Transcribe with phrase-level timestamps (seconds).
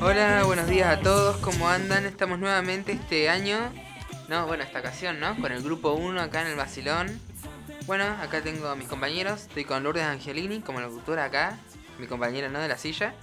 [0.00, 2.06] Hola, buenos días a todos, ¿cómo andan?
[2.06, 3.58] Estamos nuevamente este año,
[4.28, 5.36] no, bueno, esta ocasión, ¿no?
[5.40, 7.20] Con el grupo 1 acá en el Basilón.
[7.86, 11.58] Bueno, acá tengo a mis compañeros, estoy con Lourdes Angelini como locutora acá,
[11.98, 12.60] mi compañera, ¿no?
[12.60, 13.14] De la silla.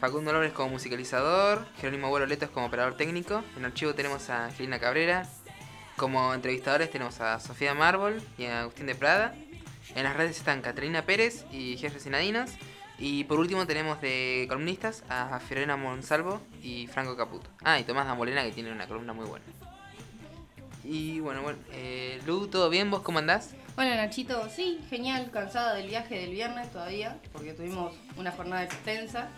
[0.00, 3.44] Facundo López como musicalizador, Jerónimo Abuelo Letos como operador técnico.
[3.56, 5.26] En archivo tenemos a Angelina Cabrera.
[5.96, 9.34] Como entrevistadores tenemos a Sofía Mármol y a Agustín de Prada.
[9.94, 12.50] En las redes están Catalina Pérez y Jeffrey Sinadinos.
[12.98, 17.48] Y por último tenemos de columnistas a Fiorena Monsalvo y Franco Caputo.
[17.62, 19.44] Ah, y Tomás Damolena que tiene una columna muy buena.
[20.84, 22.90] Y bueno, bueno, eh, Lu, ¿todo bien?
[22.90, 23.54] ¿Vos cómo andás?
[23.76, 29.28] Bueno, Nachito, sí, genial, cansada del viaje del viernes todavía, porque tuvimos una jornada extensa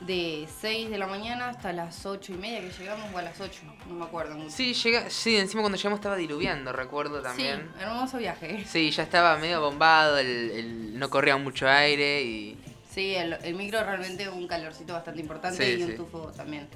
[0.00, 3.38] de 6 de la mañana hasta las 8 y media que llegamos, o a las
[3.40, 4.50] 8, no me acuerdo mucho.
[4.50, 7.70] Sí, llega, sí, encima cuando llegamos estaba diluviando, recuerdo también.
[7.76, 8.64] Sí, hermoso viaje.
[8.66, 12.58] Sí, ya estaba medio bombado, el, el- no corría mucho aire y...
[12.90, 15.96] Sí, el, el micro realmente un calorcito bastante importante Sí, y un sí.
[15.96, 16.66] tufo también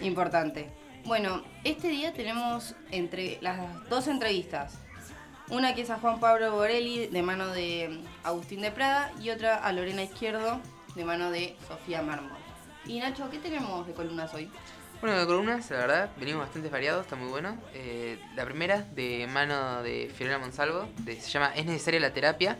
[0.00, 0.68] importante.
[1.04, 4.74] Bueno, este día tenemos entre las dos entrevistas.
[5.50, 9.56] Una que es a Juan Pablo Borelli de mano de Agustín de Prada y otra
[9.56, 10.60] a Lorena Izquierdo
[10.94, 12.37] de mano de Sofía Mármol.
[12.88, 14.50] Y Nacho, ¿qué tenemos de columnas hoy?
[15.00, 17.56] Bueno, de columnas, la verdad, venimos bastante variados, está muy bueno.
[17.74, 22.58] Eh, la primera, de mano de Fiorella Monsalvo, de- se llama Es necesaria la terapia.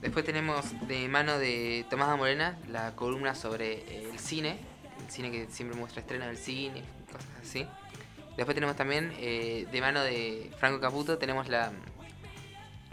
[0.00, 4.58] Después tenemos de mano de Tomás da Morena la columna sobre eh, el cine,
[5.04, 7.66] el cine que siempre muestra estrenos del cine, cosas así.
[8.36, 11.70] Después tenemos también eh, de mano de Franco Caputo, tenemos la,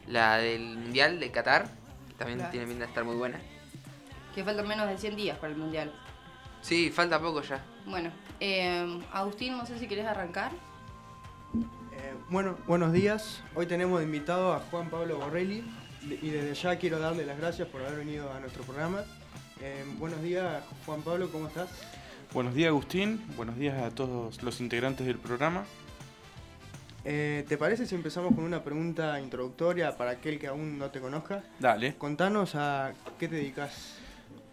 [0.07, 1.69] la del Mundial de Qatar,
[2.09, 2.51] que también Claro.
[2.51, 3.39] tiene pinta de estar muy buena.
[4.35, 5.91] Que faltan menos de 100 días para el Mundial.
[6.61, 7.63] Sí, falta poco ya.
[7.85, 10.51] Bueno, eh, Agustín, no sé si querés arrancar.
[11.93, 13.41] Eh, bueno, buenos días.
[13.55, 15.63] Hoy tenemos de invitado a Juan Pablo Borrelli
[16.03, 19.03] y desde ya quiero darle las gracias por haber venido a nuestro programa.
[19.61, 21.69] Eh, buenos días, Juan Pablo, ¿cómo estás?
[22.33, 25.65] Buenos días Agustín, buenos días a todos los integrantes del programa.
[27.03, 30.99] Eh, ¿Te parece si empezamos con una pregunta introductoria para aquel que aún no te
[30.99, 31.43] conozca?
[31.59, 31.95] Dale.
[31.95, 33.95] Contanos a qué te dedicas.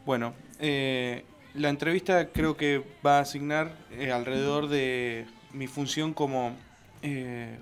[0.05, 1.25] Bueno, eh,
[1.57, 6.55] la entrevista creo que va a asignar eh, alrededor de mi función como
[7.03, 7.59] eh,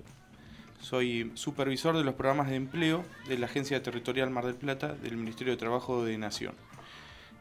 [0.81, 5.17] soy supervisor de los programas de empleo de la Agencia Territorial Mar del Plata del
[5.17, 6.55] Ministerio de Trabajo de Nación.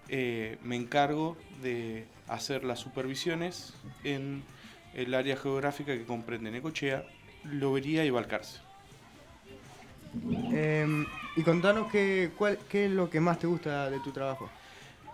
[0.09, 4.43] Eh, me encargo de hacer las supervisiones en
[4.93, 7.03] el área geográfica que comprende Necochea,
[7.43, 8.59] Lobería y Balcarce.
[10.53, 14.49] Eh, y contanos qué, cuál, qué es lo que más te gusta de tu trabajo.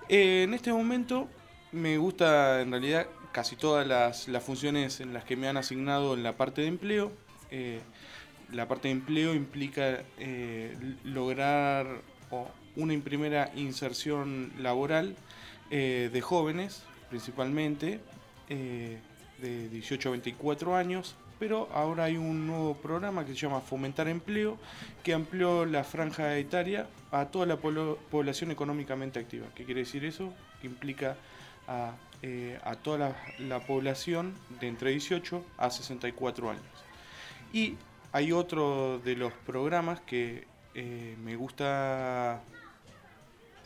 [0.10, 1.30] Eh, en este momento
[1.72, 6.24] me gusta en realidad casi todas las, funciones en las que me han asignado en
[6.24, 7.12] la parte de empleo.
[7.52, 7.80] Eh,
[8.52, 12.02] la parte de empleo implica eh, lograr
[12.76, 15.16] una primera inserción laboral
[15.70, 18.00] de jóvenes, principalmente,
[18.48, 24.08] de 18 a 24 años, pero ahora hay un nuevo programa que se llama Fomentar
[24.10, 24.58] Empleo,
[25.04, 29.48] que amplió la franja etaria a toda la población económicamente activa.
[29.56, 30.34] ¿Qué quiere decir eso?
[30.62, 31.16] Que implica
[31.68, 36.64] a, eh, a toda la, la población de entre 18 a 64 años.
[37.54, 37.76] Y
[38.12, 40.46] hay otro de los programas que
[40.76, 42.42] eh, me gusta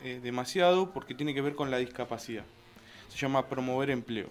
[0.02, 2.44] eh, demasiado porque tiene que ver con la discapacidad.
[3.08, 4.28] Se llama Promover Empleo.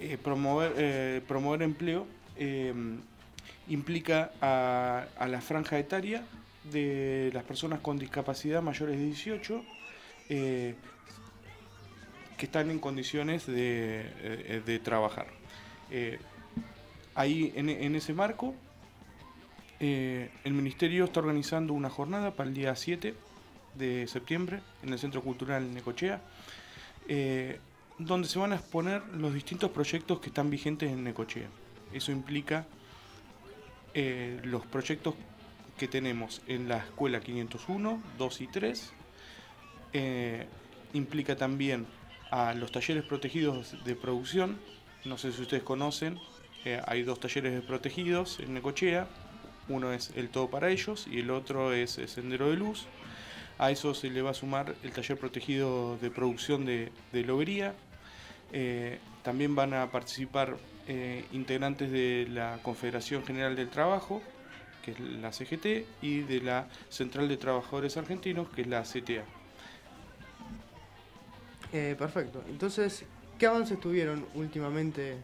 [0.00, 2.06] Eh, promover, eh, promover empleo
[2.36, 2.72] eh,
[3.68, 6.24] implica a, a la franja etaria
[6.72, 9.62] de las personas con discapacidad mayores de 18
[10.30, 10.74] eh,
[12.38, 15.26] que están en condiciones de, de trabajar.
[17.14, 18.54] Ahí, en, en ese marco,
[19.78, 23.14] el Ministerio está organizando una jornada para el día 7
[23.74, 26.22] de septiembre en el Centro Cultural Necochea,
[28.00, 31.48] donde se van a exponer los distintos proyectos que están vigentes en Necochea.
[31.92, 32.66] Eso implica
[33.92, 35.14] eh, los proyectos
[35.76, 38.92] que tenemos en la escuela 501, 2 y 3.
[39.92, 40.46] Eh,
[40.94, 41.86] implica también
[42.30, 44.58] a los talleres protegidos de producción.
[45.04, 46.18] No sé si ustedes conocen,
[46.64, 49.08] eh, hay dos talleres protegidos en Necochea.
[49.68, 52.86] Uno es el Todo para Ellos y el otro es Sendero de Luz.
[53.58, 57.74] A eso se le va a sumar el taller protegido de producción de, de lobería.
[58.52, 60.56] Eh, también van a participar
[60.88, 64.22] eh, integrantes de la Confederación General del Trabajo,
[64.82, 69.24] que es la CGT, y de la Central de Trabajadores Argentinos, que es la CTA.
[71.72, 72.42] Eh, perfecto.
[72.48, 73.04] Entonces,
[73.38, 75.16] ¿qué avances tuvieron últimamente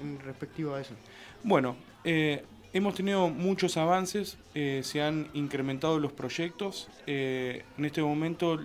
[0.00, 0.94] en respectivo a eso?
[1.42, 6.88] Bueno, hemos tenido muchos avances, se han incrementado los proyectos.
[7.06, 8.60] En este momento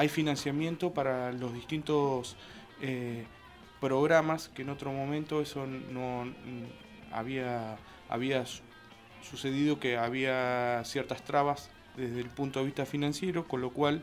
[0.00, 2.34] hay financiamiento para los distintos
[3.80, 7.76] programas que en otro momento eso no mm, había,
[8.08, 8.44] había
[9.20, 11.68] sucedido que había ciertas trabas
[11.98, 14.02] desde el punto de vista financiero, con lo cual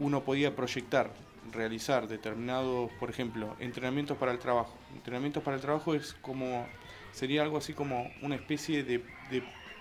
[0.00, 1.12] uno podía proyectar,
[1.52, 4.76] realizar determinados, por ejemplo, entrenamientos para el trabajo.
[4.96, 6.66] Entrenamientos para el trabajo es como,
[7.12, 9.02] sería algo así como una especie de,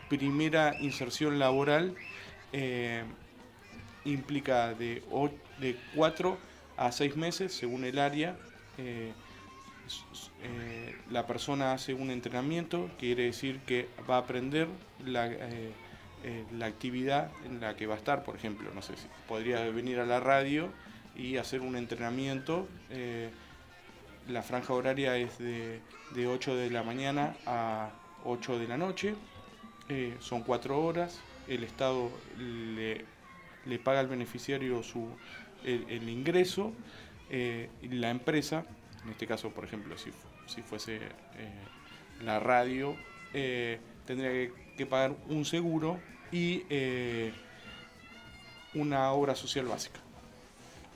[0.09, 1.95] primera inserción laboral,
[2.53, 3.03] eh,
[4.05, 5.03] implica de,
[5.59, 6.37] de 4
[6.77, 8.37] a 6 meses según el área.
[8.77, 9.11] Eh,
[10.43, 14.67] eh, la persona hace un entrenamiento, quiere decir que va a aprender
[15.05, 15.71] la, eh,
[16.57, 19.99] la actividad en la que va a estar, por ejemplo, no sé si podría venir
[19.99, 20.69] a la radio
[21.15, 22.67] y hacer un entrenamiento.
[24.27, 25.81] La franja horaria es de,
[26.15, 27.91] de, 8 de la mañana a
[28.23, 29.13] 8 de la noche,
[30.19, 32.09] son 4 horas, el Estado
[32.39, 33.05] le,
[33.65, 35.07] le paga al beneficiario su,
[35.63, 36.73] el, ingreso
[37.31, 38.65] y la empresa,
[39.03, 40.11] en este caso, por ejemplo, si,
[40.45, 40.99] si fuese
[42.23, 42.95] la radio,
[44.05, 45.99] tendría que, que pagar un seguro
[46.31, 47.31] y eh,
[48.73, 49.99] una obra social básica.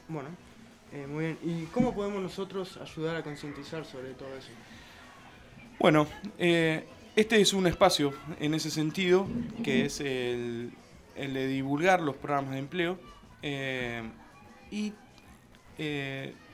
[0.08, 0.30] Bueno,
[0.92, 1.38] eh, muy bien.
[1.44, 4.50] ¿Y cómo podemos nosotros ayudar a concientizar sobre todo eso?
[5.80, 6.08] Bueno,
[6.38, 9.28] eh, este es un espacio en ese sentido,
[9.64, 10.74] que es el,
[11.16, 13.00] de divulgar los programas de empleo.
[14.72, 14.94] y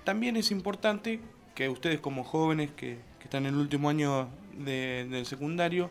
[0.04, 1.20] también es importante
[1.56, 5.90] que ustedes como jóvenes que, están en el último año del secundario,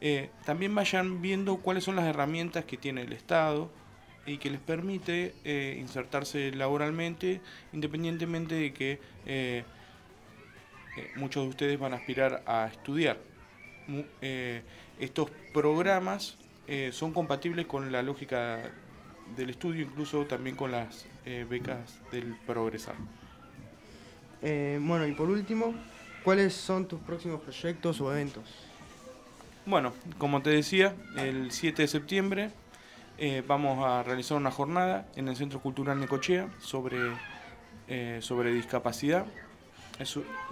[0.00, 3.72] eh, también vayan viendo cuáles son las herramientas que tiene el Estado
[4.24, 7.40] y que les permite eh, insertarse laboralmente,
[7.72, 9.64] independientemente de que eh,
[11.16, 13.18] muchos de ustedes van a aspirar a estudiar.
[15.00, 16.38] estos programas
[16.90, 18.70] son compatibles con la lógica
[19.36, 21.06] del estudio, incluso también con las
[21.48, 22.94] becas del Progresar.
[24.42, 25.74] bueno, y por último,
[26.24, 28.44] ¿cuáles son tus próximos proyectos o eventos?
[29.66, 32.50] Bueno, como te decía, el 7 de septiembre
[33.18, 36.98] eh, vamos a realizar una jornada en el Centro Cultural Necochea sobre,
[37.88, 39.24] eh, sobre discapacidad,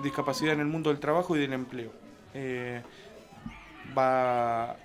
[0.02, 1.92] discapacidad en el mundo del trabajo y del empleo.
[2.32, 2.82] Eh,
[3.96, 4.76] va,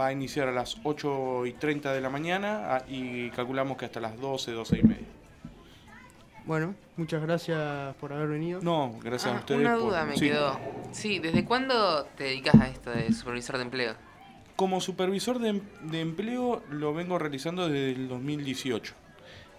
[0.00, 3.84] va a iniciar a las 8 y 30 de la mañana ah, y calculamos que
[3.84, 5.06] hasta las 12, 12 y media.
[6.46, 8.60] Bueno, muchas gracias por haber venido.
[8.62, 9.60] No, gracias a ah, ustedes.
[9.60, 10.58] Una duda me quedó.
[10.90, 13.94] Sí, ¿desde cuándo te dedicas a esto de supervisor de empleo?
[14.56, 15.60] Como supervisor de,
[16.00, 18.94] empleo lo vengo realizando desde el 2018.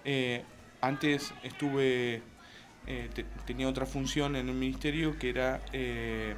[0.05, 0.43] Eh,
[0.81, 2.23] antes estuve,
[2.87, 3.09] eh,
[3.45, 6.35] tenía otra función en el ministerio que era, eh,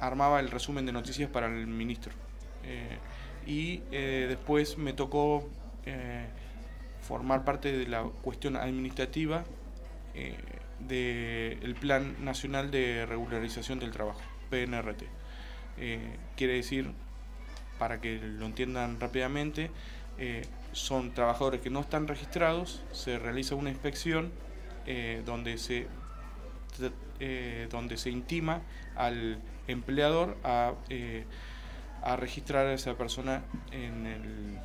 [0.00, 2.21] armaba el resumen de noticias para el ministro.
[3.46, 5.48] Y después me tocó
[7.02, 9.44] formar parte de la cuestión administrativa
[10.14, 10.36] eh,
[10.80, 14.20] del Plan Nacional de Regularización del Trabajo,
[14.50, 15.04] PNRT.
[15.78, 16.90] Eh, quiere decir,
[17.78, 19.70] para que lo entiendan rápidamente,
[20.18, 20.42] eh,
[20.72, 24.32] son trabajadores que no están registrados, se realiza una inspección
[25.24, 25.86] donde, se,
[27.70, 28.62] donde se intima
[28.96, 29.38] al
[29.68, 30.72] empleador a,
[32.02, 34.58] a registrar a esa persona en el...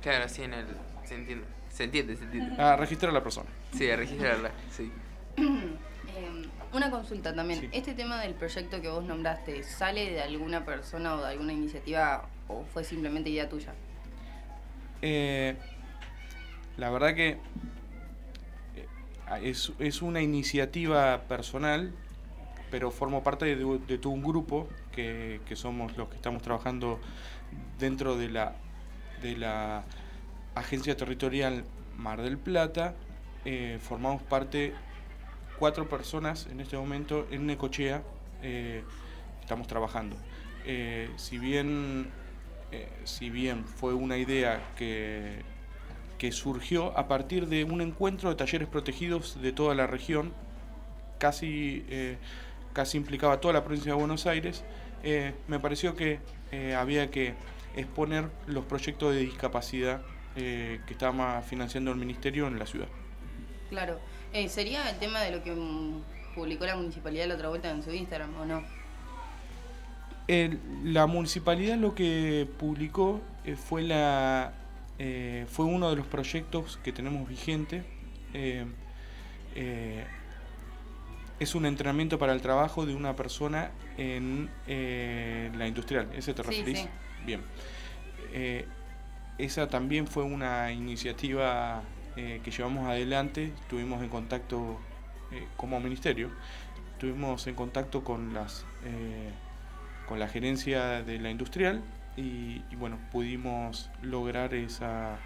[0.00, 0.66] Claro, sí, en el.
[1.04, 1.44] Se entiende.
[1.70, 2.62] Se entiende, se entiende.
[2.62, 3.48] A registrar a la persona.
[3.72, 4.90] Sí, a registrarla, sí.
[5.36, 5.74] Em,
[6.72, 7.68] una consulta también.
[7.72, 12.28] ¿Este tema del proyecto que vos nombraste sale de alguna persona o de alguna iniciativa
[12.48, 13.74] o fue simplemente idea tuya?
[15.02, 15.56] Eh,
[16.76, 17.38] la verdad que
[18.76, 18.86] eh,
[19.42, 21.92] es, es, una iniciativa personal,
[22.70, 27.00] pero formo parte de, todo un grupo que, que somos los que estamos trabajando
[27.78, 28.54] dentro de la
[29.22, 29.84] de la
[30.54, 31.64] Agencia Territorial
[31.96, 32.94] Mar del Plata.
[33.44, 34.74] Eh, formamos parte
[35.58, 38.02] cuatro personas en este momento en Necochea.
[38.42, 38.82] Eh,
[39.40, 40.16] estamos trabajando.
[40.64, 42.10] Eh, si bien
[43.04, 45.40] si bien fue una idea que,
[46.18, 50.34] que surgió a partir de un encuentro de talleres protegidos de toda la región,
[51.18, 51.82] casi,
[52.78, 54.62] casi implicaba toda la provincia de Buenos Aires,
[55.48, 56.20] me pareció que
[56.76, 57.34] había que
[57.74, 60.00] exponer los proyectos de discapacidad
[60.36, 62.86] eh, que está financiando el ministerio en la ciudad.
[63.70, 63.98] Claro.
[64.32, 66.02] Eh, ¿Sería el tema de lo que mm,
[66.36, 68.78] publicó la municipalidad la otra vuelta en su Instagram o no?
[70.84, 74.52] la municipalidad lo que publicó eh, fue la
[75.48, 77.82] fue uno de los proyectos que tenemos vigente
[81.38, 86.08] es un entrenamiento para el trabajo de una persona en eh, la industrial.
[86.14, 86.80] ¿Ese te Sí, referís?
[86.80, 86.88] sí.
[87.24, 87.42] Bien.
[88.32, 88.66] Eh,
[89.38, 91.82] esa también fue una iniciativa
[92.16, 93.52] eh, que llevamos adelante.
[93.62, 94.80] Estuvimos en contacto
[95.56, 96.30] como ministerio.
[96.94, 98.64] Estuvimos en contacto con las
[100.06, 101.82] con la gerencia de la industrial
[102.16, 105.18] y, y bueno pudimos lograr esa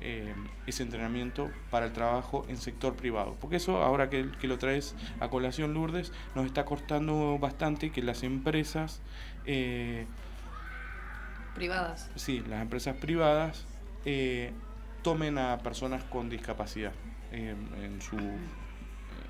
[0.00, 0.34] eh,
[0.66, 3.36] ese entrenamiento para el trabajo en sector privado.
[3.40, 8.02] Porque eso, ahora que, que lo traes a colación, Lourdes, nos está costando bastante que
[8.02, 9.00] las empresas,
[9.46, 10.06] eh,
[11.54, 12.10] Privadas.
[12.14, 13.66] sí, las empresas privadas,
[14.04, 14.52] eh,
[15.02, 16.92] tomen a personas con discapacidad
[17.32, 18.16] eh, en, su,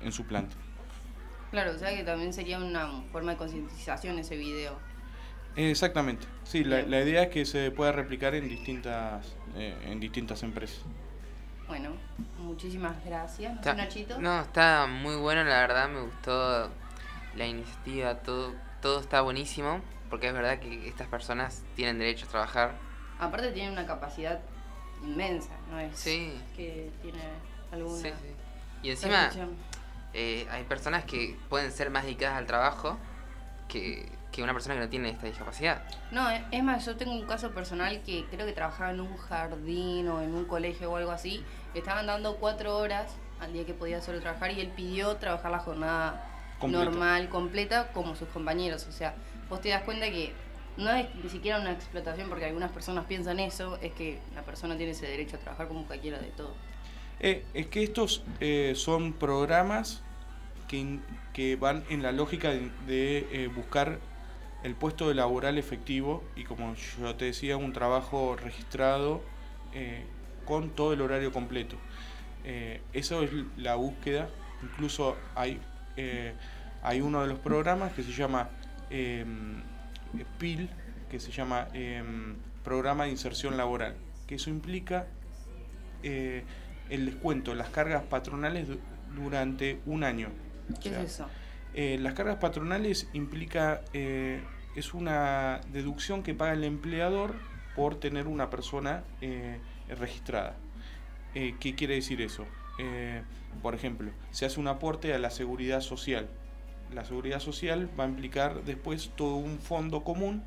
[0.03, 0.55] en su planta.
[1.51, 4.77] Claro, o sea que también sería una forma de concientización ese video.
[5.55, 9.25] Exactamente, sí, la, la idea es que se pueda replicar en distintas,
[9.55, 10.79] eh, en distintas empresas.
[11.67, 11.91] Bueno,
[12.39, 13.55] muchísimas gracias.
[13.55, 14.19] Está- Nachito.
[14.19, 16.69] No, está muy bueno, la verdad, me gustó
[17.35, 22.29] la iniciativa, todo, todo está buenísimo, porque es verdad que estas personas tienen derecho a
[22.29, 22.75] trabajar.
[23.19, 24.39] Aparte tiene una capacidad
[25.03, 25.95] inmensa, ¿no es?
[25.97, 27.19] Sí, Que tiene
[27.71, 28.35] alguna sí, sí.
[28.81, 29.29] Y encima
[30.13, 32.97] eh, hay personas que pueden ser más dedicadas al trabajo
[33.67, 35.81] que, que una persona que no tiene esta discapacidad.
[36.11, 39.17] No, eh, es más, yo tengo un caso personal que creo que trabajaba en un
[39.17, 41.43] jardín o en un colegio o algo así.
[41.73, 45.51] Le estaban dando cuatro horas al día que podía solo trabajar y él pidió trabajar
[45.51, 46.25] la jornada
[46.59, 46.85] Completa.
[46.85, 48.85] normal, completa, como sus compañeros.
[48.87, 49.15] O sea,
[49.49, 50.33] vos te das cuenta que
[50.77, 54.77] no es ni siquiera una explotación porque algunas personas piensan eso, es que la persona
[54.77, 56.53] tiene ese derecho a trabajar como cualquiera de todo.
[57.19, 60.01] Eh, es que estos eh, son programas
[60.67, 60.99] que,
[61.33, 63.99] que van en la lógica de, de, eh, buscar
[64.63, 69.21] el puesto laboral efectivo y como yo te decía, un trabajo registrado
[69.73, 70.03] eh,
[70.45, 71.75] con todo el horario completo.
[72.43, 74.29] Eh, eso es la búsqueda,
[74.63, 75.59] incluso hay,
[75.97, 76.33] eh,
[76.83, 78.49] hay uno de los programas que se llama
[78.89, 79.25] eh,
[80.37, 80.69] PIL,
[81.09, 82.03] que se llama eh,
[82.63, 83.95] Programa de Inserción Laboral,
[84.27, 85.07] que eso implica
[86.03, 86.43] eh,
[86.89, 88.79] el descuento, las cargas patronales du-
[89.15, 90.29] durante un año.
[90.81, 91.27] ¿Qué O sea, es eso?
[91.81, 94.41] Eh, las cargas patronales implica, eh,
[94.75, 97.35] es una deducción que paga el empleador
[97.73, 100.57] por tener una persona eh, registrada.
[101.33, 102.45] ¿Qué quiere decir eso?
[103.61, 106.27] Por ejemplo, se hace un aporte a la seguridad social.
[106.93, 110.43] La seguridad social va a implicar después todo un fondo común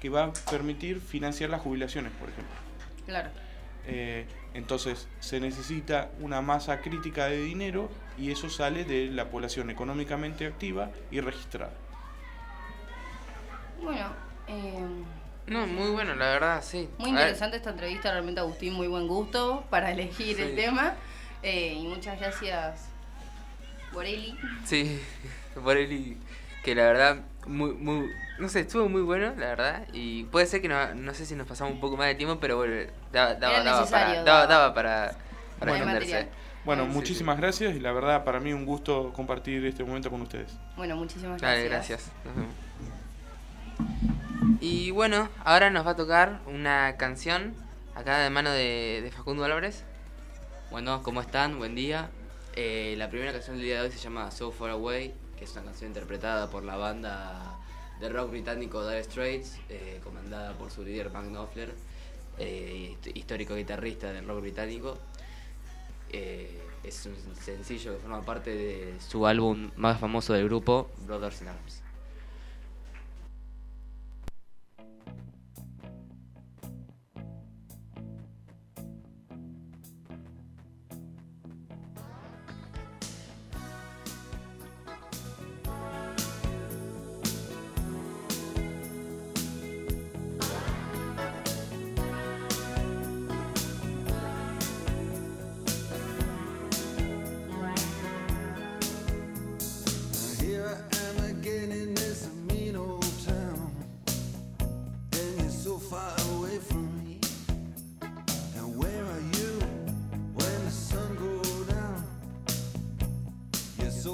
[0.00, 2.54] que va a permitir financiar las jubilaciones, por ejemplo.
[3.06, 3.30] Claro.
[4.56, 10.46] Entonces se necesita una masa crítica de dinero y eso sale de la población económicamente
[10.46, 11.74] activa y registrada.
[13.82, 14.08] Bueno,
[14.48, 14.86] eh,
[15.46, 16.88] No, muy bueno, la verdad, sí.
[16.96, 20.94] muy interesante esta entrevista, realmente Agustín, muy buen gusto para elegir el tema.
[21.42, 22.88] Eh, y muchas gracias,
[23.92, 24.38] Borelli.
[24.64, 24.98] Sí,
[25.68, 26.16] él
[26.64, 29.86] que la verdad, muy, muy, no sé, estuvo muy bueno, la verdad.
[29.92, 32.38] Y puede ser que no, no sé si nos pasamos un poco más de tiempo,
[32.40, 34.74] pero bueno, daba, daba, daba para, daba, daba.
[34.74, 35.16] para,
[35.58, 36.12] para Buen extenderse.
[36.14, 36.28] material.
[36.64, 40.20] Bueno, Sí, muchísimas gracias y la verdad para mí un gusto compartir este momento con
[40.22, 40.52] ustedes.
[40.76, 41.68] Bueno, muchísimas gracias.
[41.70, 42.12] gracias.
[42.24, 42.54] Nos vemos.
[44.60, 47.54] Y bueno, ahora nos va a tocar una canción
[47.94, 49.84] acá de mano de, de Facundo Álvarez.
[50.70, 51.58] Bueno, ¿cómo están?
[51.58, 52.10] Buen día.
[52.56, 55.52] Eh, la primera canción del día de hoy se llama So Far Away, que es
[55.52, 57.58] una canción interpretada por la banda
[58.00, 61.72] de rock británico Dire Straits, eh, comandada por su líder Mark Knopfler,
[62.38, 64.98] eh, hist- histórico guitarrista del rock británico.
[66.10, 71.42] Eh, es un sencillo que forma parte de su álbum más famoso del grupo, Brothers
[71.42, 71.82] in Arms.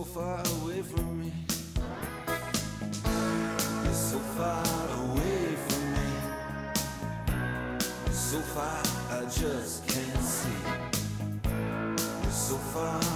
[0.03, 1.33] So far away from me.
[3.85, 4.65] You're so far
[5.05, 6.11] away from me.
[8.11, 10.63] So far I just can't see.
[11.45, 13.12] You're so far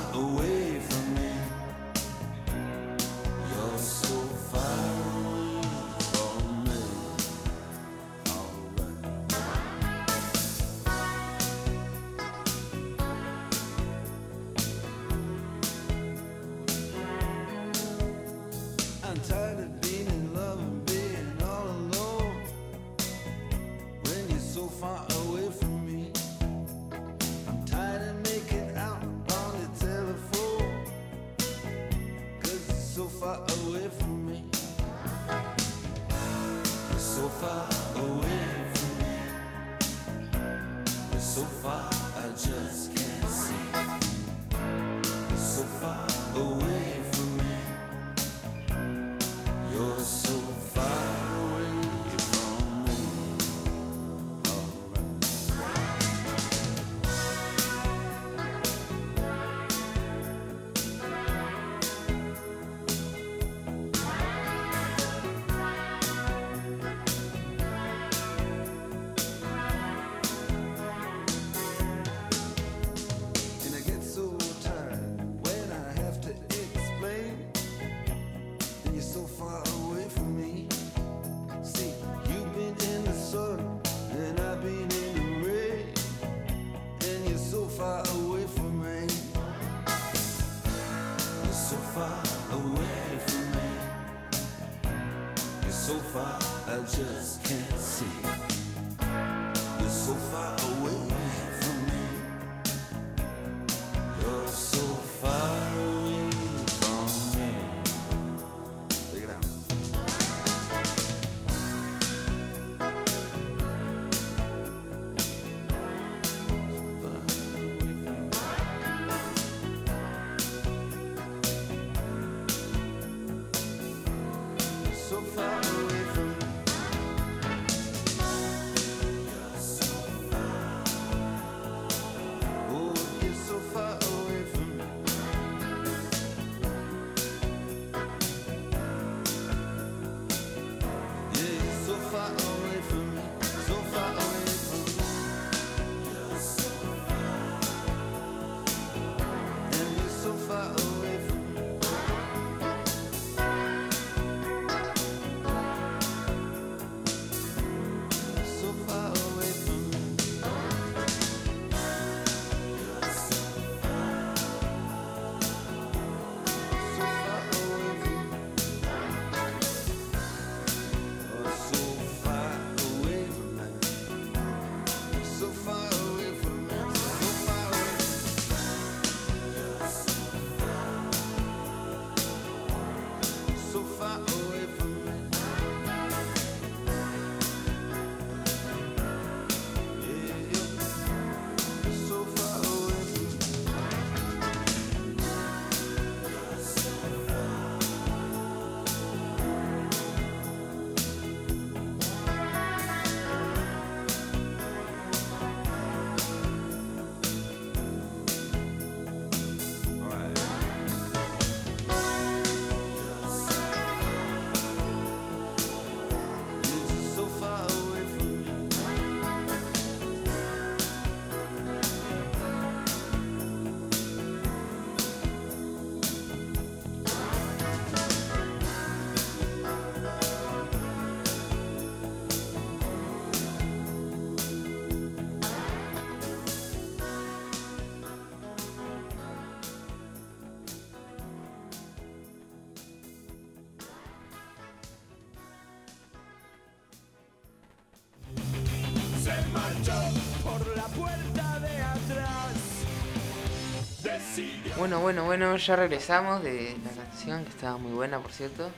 [254.86, 258.70] Bueno, bueno, bueno, ya regresamos de la canción, que estaba muy buena, por cierto.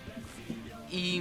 [0.90, 1.20] Y,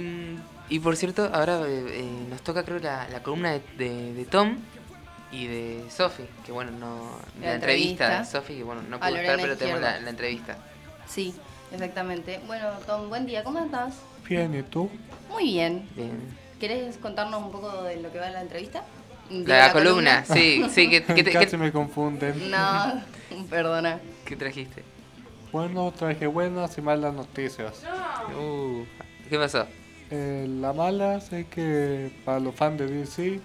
[0.70, 4.24] y por cierto, ahora eh, eh, nos toca creo la, la columna de, de- de
[4.24, 4.56] Tom
[5.30, 7.18] y de Sofi, que bueno, no...
[7.42, 8.18] La La, entrevista, entrevista.
[8.20, 10.56] de Sofi, que bueno, no A pudo estar, pero tenemos la, la entrevista.
[11.06, 11.34] Sí,
[11.70, 12.40] exactamente.
[12.46, 13.92] Bueno, Tom, buen día, ¿cómo estás?
[14.26, 14.88] Bien, ¿y tú?
[15.28, 15.86] Muy bien.
[15.96, 16.18] Bien.
[16.58, 18.84] ¿Querés contarnos un poco de lo que va la entrevista?
[19.28, 22.50] Digo, La, columna, sí, sí, ¿qué, qué, te- Casi qué- me confunden.
[22.50, 23.02] No,
[23.50, 24.00] perdona.
[24.28, 24.84] Qué trajiste?
[25.52, 27.82] Bueno, traje buenas y malas noticias.
[28.38, 28.84] Uh,
[29.30, 29.66] ¿Qué pasó?
[30.10, 33.40] Eh, la mala es que para los fans de DC,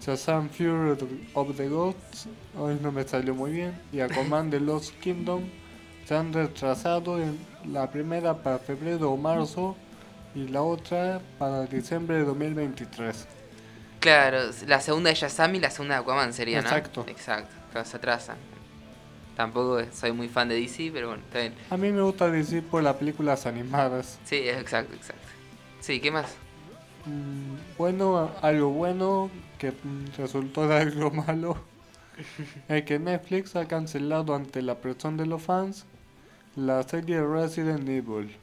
[0.00, 0.96] Shazam Fury
[1.34, 2.26] of the Gods
[2.58, 5.44] hoy no me salió muy bien y Aquaman de Lost Kingdom
[6.04, 9.76] se han retrasado en la primera para febrero o marzo
[10.34, 13.28] y la otra para diciembre de 2023.
[14.00, 16.66] Claro, la segunda de Shazam y la segunda de Aquaman sería, ¿no?
[16.66, 17.04] Exacto.
[17.06, 18.51] Exacto, se atrasan.
[19.36, 21.54] Tampoco soy muy fan de DC, pero bueno, está bien.
[21.70, 24.18] A mí me gusta DC por las películas animadas.
[24.24, 25.28] Sí, exacto, exacto.
[25.80, 26.36] Sí, ¿qué más?
[27.06, 31.56] Mm, Bueno, algo bueno que mm, resultó de algo malo
[32.68, 35.86] es que Netflix ha cancelado ante la presión de los fans
[36.54, 38.36] la serie Resident Evil.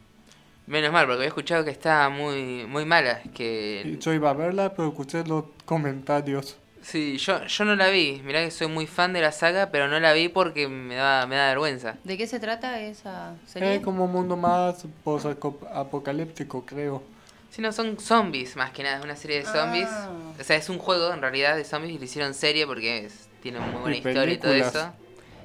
[0.66, 3.22] Menos mal, porque había escuchado que estaba muy, muy mala.
[3.34, 6.58] Que yo iba a verla, pero escuché los comentarios.
[6.82, 8.22] Sí, yo, yo no la vi.
[8.24, 11.26] Mirá que soy muy fan de la saga, pero no la vi porque me da,
[11.28, 11.98] me da vergüenza.
[12.04, 13.76] ¿De qué se trata esa serie?
[13.76, 17.04] Es como un mundo más post-apocalíptico, creo.
[17.50, 19.88] Si no, son zombies más que nada, es una serie de zombies.
[19.90, 20.10] Ah.
[20.40, 23.28] O sea, es un juego en realidad de zombies y lo hicieron serie porque es-
[23.42, 24.94] tiene muy buena Y historia y todo eso.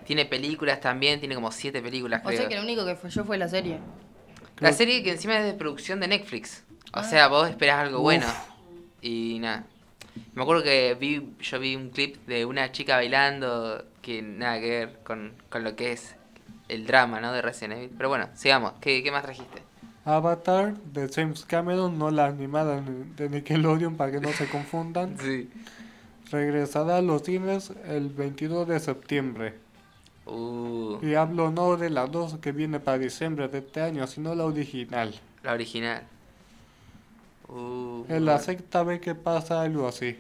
[0.07, 2.39] Tiene películas también, tiene como siete películas o creo.
[2.41, 3.79] sea que lo único que falló fue la serie.
[4.61, 6.63] La Creo- serie que encima es de producción de Netflix.
[6.93, 7.05] O Ah.
[7.05, 8.03] sea, vos esperás algo Uf.
[8.03, 8.27] bueno.
[9.01, 9.65] Y nada.
[10.35, 14.69] Me acuerdo que vi, yo vi un clip de una chica bailando que nada que
[14.71, 16.17] ver con, con lo que es
[16.69, 17.33] el drama, ¿no?
[17.33, 17.91] De Resident Evil.
[17.97, 18.75] Pero bueno, sigamos.
[18.81, 19.63] ¿Qué, qué más trajiste?
[20.05, 25.17] Avatar de James Cameron, no la animada de Nickelodeon para que no se confundan.
[25.19, 25.51] Sí.
[26.31, 29.63] Regresará a los cines el 22 de septiembre.
[30.27, 34.35] Uh, Y hablo no de la 2 que viene para diciembre de este año, sino
[34.35, 35.15] la original.
[35.43, 36.09] la original.
[37.55, 40.17] Uh, Es la sexta vez que pasa algo así.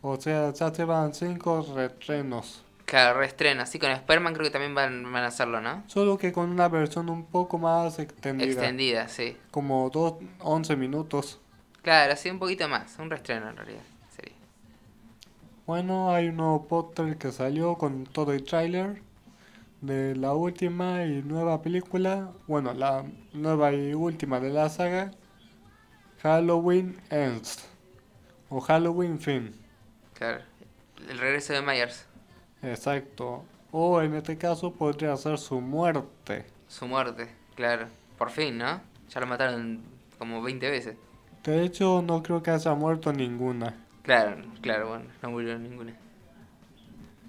[0.00, 2.64] O sea, ya se van cinco retrenos.
[2.84, 3.62] Claro, reestreno.
[3.62, 5.84] Así con Spider-Man creo que también van, van a hacerlo, ¿no?
[5.86, 8.50] Solo que con una versión un poco más extendida.
[8.50, 9.36] Extendida, sí.
[9.52, 11.40] Como dos, 11 minutos.
[11.82, 12.98] Claro, así un poquito más.
[12.98, 13.82] Un reestreno en realidad.
[14.14, 14.34] Sería.
[15.66, 19.00] Bueno, hay un nuevo póster que salió con todo el tráiler
[19.80, 22.32] de la última y nueva película.
[22.48, 25.12] Bueno, la nueva y última de la saga.
[26.22, 27.66] Halloween Ends.
[28.48, 29.52] O Halloween Fin.
[30.14, 30.40] Claro.
[31.08, 32.06] El regreso de Myers.
[32.62, 33.42] Exacto.
[33.72, 36.46] O en este caso podría ser su muerte.
[36.68, 37.88] Su muerte, claro.
[38.16, 38.80] Por fin, ¿no?
[39.08, 39.82] Ya lo mataron
[40.16, 40.96] como 20 veces.
[41.42, 43.74] De hecho, no creo que haya muerto ninguna.
[44.04, 45.92] Claro, claro, bueno, no murió ninguna.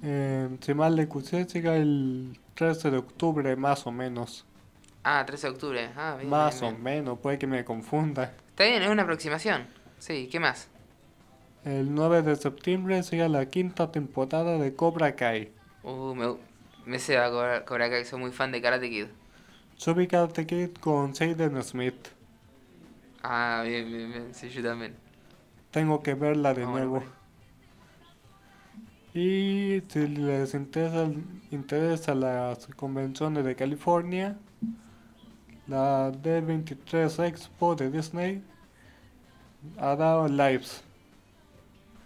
[0.03, 4.45] Eh, si mal le escuché, llega el 13 de octubre más o menos.
[5.03, 5.89] Ah, 13 de octubre.
[5.97, 6.29] Ah, bien.
[6.29, 8.33] Más bien, o menos, puede que me confunda.
[8.53, 9.67] Está bien, es una aproximación.
[9.97, 10.69] Sí, ¿qué más?
[11.65, 15.51] El 9 de septiembre llega la quinta temporada de Cobra Kai.
[15.83, 16.37] Uh, me,
[16.85, 19.07] me se va a cobrar, cobrar acá que soy muy fan de Karate Kid.
[19.77, 22.07] Yo vi Karate Kid con Jaden Smith.
[23.23, 24.33] Ah, bien, bien, bien.
[24.33, 24.95] Sí, yo también.
[25.71, 27.03] Tengo que verla de Ah, bueno, nuevo.
[27.03, 27.11] bueno.
[29.13, 31.09] Y si les interesa,
[31.51, 34.39] interesa las convenciones de California,
[35.67, 38.43] la D23 Expo de Disney
[39.79, 40.83] hará lives.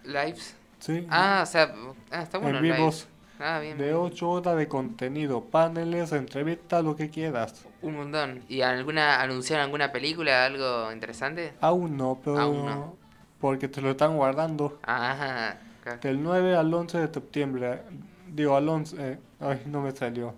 [0.04, 0.54] ¿Lives?
[0.78, 1.06] ¿sí?
[1.10, 1.74] Ah, o sea,
[2.10, 2.58] ah, está bueno.
[2.58, 3.08] en vivos
[3.40, 3.78] Ah, bien.
[3.78, 3.96] de bien.
[3.96, 7.66] 8 horas de contenido, paneles, entrevistas, lo que quieras.
[7.82, 8.42] Un montón.
[8.48, 11.52] ¿Y alguna anunciaron alguna película, algo interesante?
[11.60, 12.96] Aún no, pero Aún no.
[13.40, 14.78] porque te lo están guardando.
[14.82, 15.58] Ajá.
[16.02, 17.82] Del 9 al 11 de septiembre,
[18.26, 20.34] digo al 11, eh, ay, no me salió.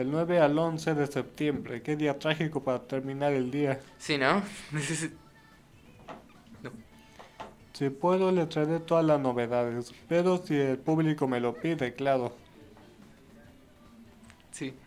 [0.00, 3.82] Del 9 al 11 de septiembre, qué día trágico para terminar el día.
[3.98, 4.42] Sí, ¿no?
[7.72, 12.40] Si puedo, le traeré todas las novedades, pero si el público me lo pide, claro.
[14.50, 14.80] sí.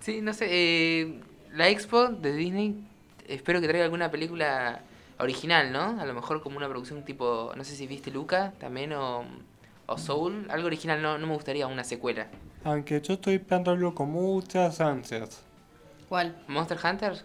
[0.00, 0.46] Sí, no sé.
[0.50, 1.20] eh,
[1.52, 2.88] la expo de Disney,
[3.26, 4.84] espero que traiga alguna película
[5.18, 6.00] original, ¿no?
[6.00, 9.24] A lo mejor como una producción tipo, no sé si viste Luca también o,
[9.86, 10.46] o Soul.
[10.50, 12.28] Algo original, no, no me gustaría una secuela.
[12.64, 15.40] Aunque yo estoy esperándolo con muchas ansias.
[16.08, 16.36] ¿Cuál?
[16.48, 17.22] ¿Monster Hunter?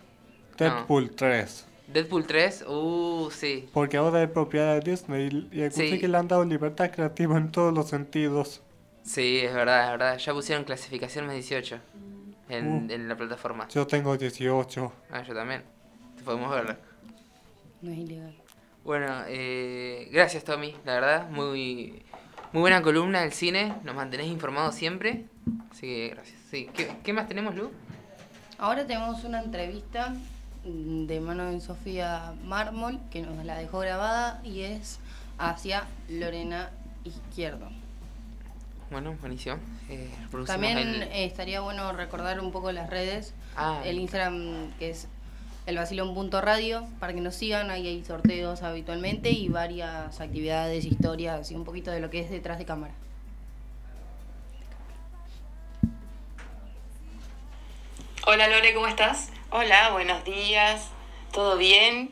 [0.58, 1.66] Deadpool 3.
[1.88, 3.70] Deadpool 3, uh, sí.
[3.74, 6.00] Porque ahora es propiedad de Disney y escuché Sí.
[6.00, 8.62] que le han dado libertad creativa en todos los sentidos.
[9.04, 10.18] Sí, es verdad, es verdad.
[10.18, 11.80] Ya pusieron clasificación más 18
[12.50, 12.92] en, Uh.
[12.94, 13.68] en la plataforma.
[13.70, 14.94] Yo tengo 18.
[15.12, 15.64] Ah, yo también.
[16.24, 16.78] Podemos verla.
[17.82, 18.36] No es ilegal.
[18.86, 22.04] Bueno, eh, gracias Tommy, la verdad, muy,
[22.54, 25.26] muy buena columna del cine, nos mantenés informados siempre,
[25.72, 26.38] así que gracias.
[26.52, 26.70] Sí.
[26.74, 27.72] ¿Qué, qué más tenemos, Lu?
[28.60, 30.14] Ahora tenemos una entrevista
[30.64, 35.00] de mano de Sofía Mármol que nos la dejó grabada y es
[35.38, 36.70] hacia Lorena
[37.04, 37.68] Izquierdo.
[38.92, 39.56] Bueno, buenísimo.
[39.90, 40.10] Eh,
[40.46, 43.34] También el- estaría bueno recordar un poco las redes.
[43.58, 45.08] Ah, El Instagram que es
[45.66, 51.56] el vacilón.radio para que nos sigan, ahí hay sorteos habitualmente y varias actividades, historias y
[51.56, 52.94] un poquito de lo que es detrás de cámara.
[58.26, 59.30] Hola Lore, ¿cómo estás?
[59.52, 60.90] Hola, buenos días.
[61.32, 62.12] ¿Todo bien?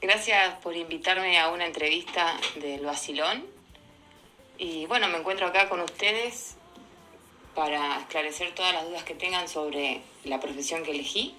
[0.00, 3.44] Gracias por invitarme a una entrevista del Basilón.
[4.58, 6.56] Y bueno, me encuentro acá con ustedes
[7.54, 11.34] para esclarecer todas las dudas que tengan sobre la profesión que elegí.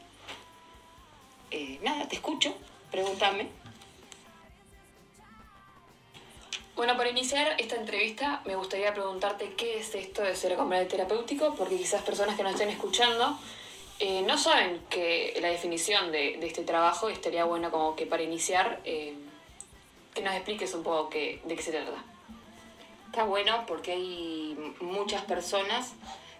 [1.55, 2.55] Eh, nada, te escucho,
[2.89, 3.47] pregúntame.
[6.75, 11.53] Bueno, para iniciar esta entrevista me gustaría preguntarte qué es esto de ser acompañante terapéutico,
[11.55, 13.37] porque quizás personas que nos estén escuchando
[13.99, 18.23] eh, no saben que la definición de, de este trabajo estaría bueno como que para
[18.23, 19.13] iniciar eh,
[20.15, 22.03] que nos expliques un poco qué- de qué se trata.
[23.05, 25.93] Está bueno porque hay muchas personas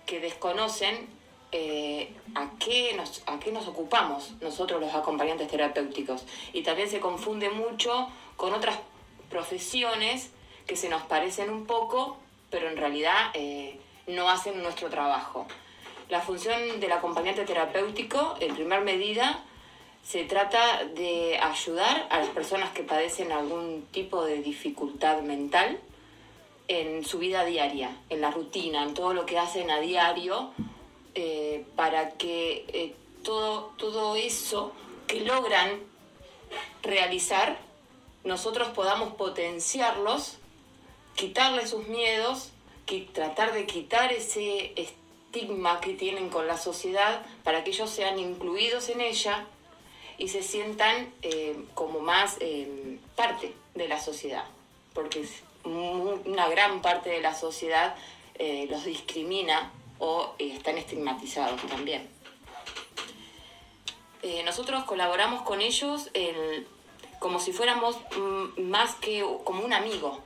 [0.08, 1.08] que desconocen
[1.56, 6.26] eh, a, qué nos, a qué nos ocupamos nosotros los acompañantes terapéuticos.
[6.52, 8.80] Y también se confunde mucho con otras
[9.30, 10.32] profesiones
[10.66, 12.18] que se nos parecen un poco,
[12.50, 15.46] pero en realidad eh, no hacen nuestro trabajo.
[16.10, 19.44] La función del acompañante terapéutico, en primer medida,
[20.04, 25.80] se trata de ayudar a las personas que padecen algún tipo de dificultad mental
[26.68, 30.52] en su vida diaria, en la rutina, en todo lo que hacen a diario,
[31.16, 34.74] eh, para que eh, todo, todo eso
[35.06, 35.80] que logran
[36.82, 37.60] realizar,
[38.24, 40.38] nosotros podamos potenciarlos,
[41.16, 42.50] quitarles sus miedos,
[43.14, 48.90] tratar de quitar ese estigma que tienen con la sociedad para que ellos sean incluidos
[48.90, 49.46] en ella
[50.18, 54.46] y se sientan eh, como más eh, parte de la sociedad,
[54.94, 55.26] porque
[55.64, 57.96] una gran parte de la sociedad
[58.68, 59.72] los discrimina
[60.04, 62.10] o eh, están estigmatizados también.
[64.22, 66.10] Eh, nosotros colaboramos con ellos
[67.20, 70.20] como si fuéramos mm, más que como un amigo,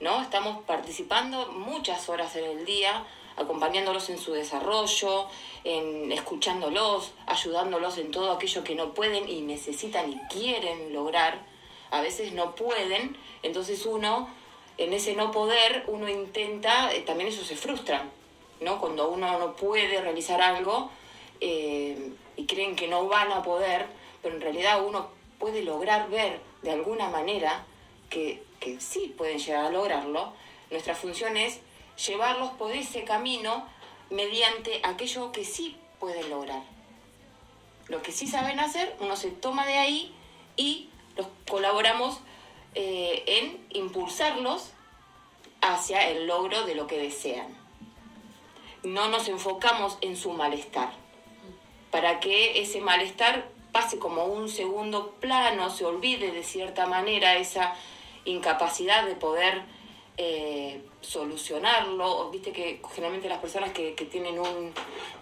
[0.00, 0.20] ¿no?
[0.20, 5.26] Estamos participando muchas horas en el día, acompañándolos en su desarrollo,
[5.64, 11.46] escuchándolos, ayudándolos en todo aquello que no pueden y necesitan y quieren lograr.
[11.90, 14.28] A veces no pueden, entonces uno,
[14.76, 18.10] en ese no poder, uno intenta, eh, también ellos se frustran,
[18.60, 18.80] ¿no?
[18.80, 20.90] Cuando uno no puede realizar algo
[21.40, 23.86] eh, y creen que no van a poder,
[24.22, 27.64] pero en realidad uno puede lograr ver de alguna manera
[28.10, 30.32] que, que sí pueden llegar a lograrlo.
[30.70, 31.60] Nuestra función es
[32.06, 33.66] llevarlos por ese camino
[34.10, 36.62] mediante aquello que sí pueden lograr.
[37.88, 40.14] Lo que sí saben hacer, uno se toma de ahí
[40.56, 42.20] y los colaboramos
[42.74, 44.72] eh, en impulsarlos
[45.60, 47.57] hacia el logro de lo que desean.
[48.88, 50.90] No nos enfocamos en su malestar,
[51.90, 57.74] para que ese malestar pase como un segundo plano, se olvide de cierta manera esa
[58.24, 59.62] incapacidad de poder
[60.16, 62.30] eh, solucionarlo.
[62.30, 64.72] Viste que generalmente las personas que, tienen un,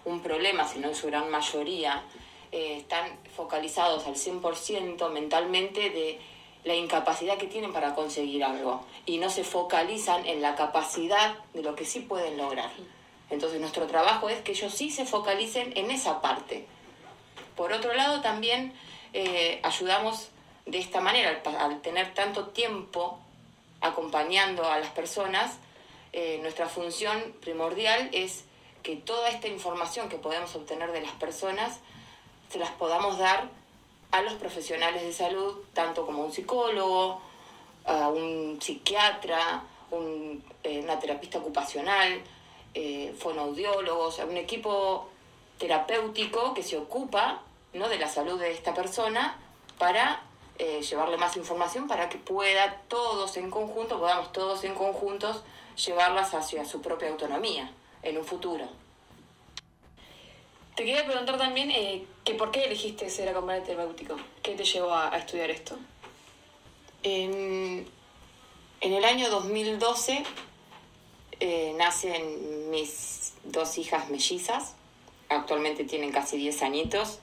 [0.04, 2.04] un problema, si no en su gran mayoría,
[2.52, 6.20] eh, están focalizados al 100% mentalmente de
[6.62, 11.62] la incapacidad que tienen para conseguir algo y no se focalizan en la capacidad de
[11.62, 12.70] lo que sí pueden lograr.
[13.30, 16.66] Entonces nuestro trabajo es que ellos sí se focalicen en esa parte.
[17.56, 18.72] Por otro lado, también
[19.12, 20.28] eh, ayudamos
[20.66, 23.18] de esta manera, al, tener tanto tiempo
[23.80, 25.58] acompañando a las personas,
[26.12, 28.44] eh, nuestra función primordial es
[28.82, 31.80] que toda esta información que podemos obtener de las personas
[32.50, 33.48] se las podamos dar
[34.12, 37.20] a los profesionales de salud, tanto como un psicólogo,
[37.84, 39.62] a un psiquiatra,
[40.62, 42.22] eh, una terapista ocupacional,
[42.78, 45.08] eh, fonoaudiólogos, un equipo
[45.56, 47.40] terapéutico que se ocupa
[47.72, 47.88] ¿no?
[47.88, 49.38] de la salud de esta persona
[49.78, 50.22] para
[50.58, 55.42] eh, llevarle más información para que pueda todos en conjunto, podamos todos en conjuntos
[55.86, 58.68] llevarlas hacia su propia autonomía en un futuro.
[60.74, 64.16] Te quería preguntar también eh, que por qué elegiste ser acompañante terapéutico.
[64.42, 65.78] ¿Qué te llevó a, a estudiar esto?
[67.02, 67.88] En,
[68.82, 70.24] en el año 2012
[71.38, 74.74] eh, nacen mis dos hijas mellizas,
[75.28, 77.18] actualmente tienen casi 10 añitos.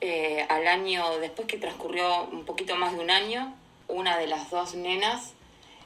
[0.00, 3.54] Eh, al año, después que transcurrió un poquito más de un año,
[3.88, 5.32] una de las dos nenas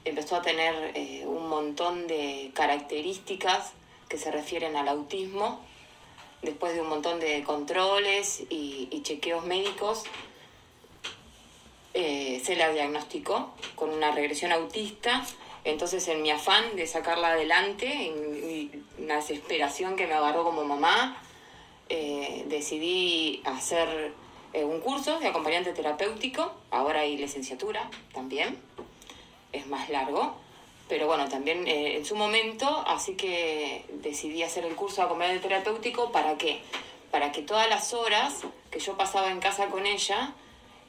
[0.05, 3.73] empezó a tener eh, un montón de características
[4.09, 5.61] que se refieren al autismo.
[6.43, 10.03] Después de un montón de controles y, y chequeos médicos,
[11.95, 15.25] se la diagnosticó con una regresión autista.
[15.64, 21.22] Entonces, en mi afán de sacarla adelante, en una desesperación que me agarró como mamá,
[21.88, 24.12] eh, decidí hacer
[24.53, 26.53] eh, un curso de acompañante terapéutico.
[26.70, 28.59] Ahora hay licenciatura también,
[29.53, 30.37] es más largo.
[30.88, 35.40] Pero bueno, también eh, en su momento, así que decidí hacer el curso de acompañante
[35.40, 36.61] terapéutico para qué?
[37.11, 40.35] Para que todas las horas que yo pasaba en casa con ella,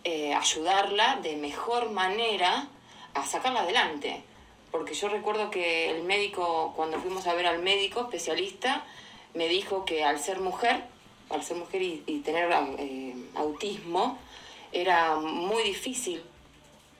[0.03, 2.67] eh, ayudarla de mejor manera
[3.13, 4.23] a sacarla adelante.
[4.73, 8.83] Porque yo recuerdo que el médico, cuando fuimos a ver al médico especialista,
[9.35, 10.81] me dijo que al ser mujer,
[11.29, 14.17] al ser mujer y, tener eh, autismo,
[14.71, 16.23] era muy difícil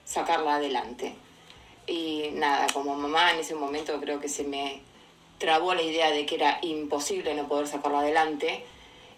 [0.04, 1.16] sacarla adelante.
[1.88, 4.80] Y nada, como mamá en ese momento creo que se me
[5.38, 8.64] trabó la idea de que era imposible no poder sacarla adelante.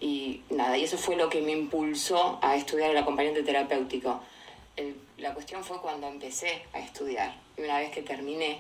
[0.01, 4.23] Y nada, y eso fue lo que me impulsó a estudiar el acompañante terapéutico.
[4.77, 7.35] El- la cuestión fue cuando empecé a estudiar.
[7.57, 8.59] Y una vez que terminé,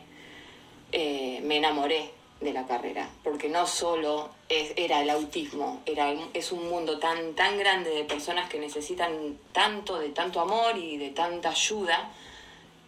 [0.93, 6.53] eh, me enamoré de la carrera, porque no solo es- era el autismo, era, es
[6.53, 11.11] un mundo tan, tan grande de personas que necesitan tanto, de tanto amor y de
[11.11, 12.11] tanta ayuda,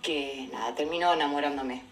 [0.02, 1.82] que nada, terminó enamorándome.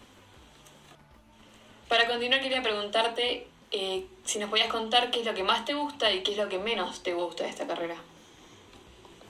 [1.87, 5.73] Para continuar quería preguntarte eh, si nos podías contar qué es lo que más te
[5.73, 7.97] gusta y qué es lo que menos te gusta de esta carrera.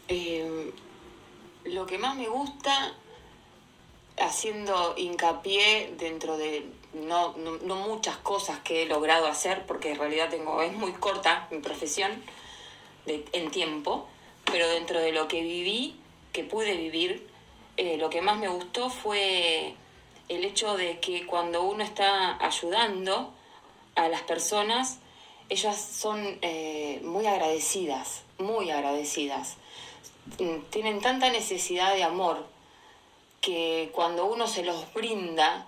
[0.10, 0.72] Eh,
[1.68, 2.94] lo que más me gusta,
[4.20, 10.30] haciendo hincapié dentro de no, no, muchas cosas que he logrado hacer, porque en realidad
[10.30, 12.12] tengo, es muy corta mi profesión
[13.06, 14.08] de- en tiempo,
[14.46, 15.96] pero dentro de lo que viví,
[16.34, 17.28] que pude vivir,
[17.78, 19.76] eh, lo que más me gustó fue
[20.30, 23.34] el hecho de que cuando uno está ayudando
[23.96, 24.98] a las personas,
[25.50, 29.58] ellas son eh, muy agradecidas, muy agradecidas.
[30.40, 32.46] Mm, Tienen tanta necesidad de amor
[33.42, 35.68] que cuando uno se los brinda,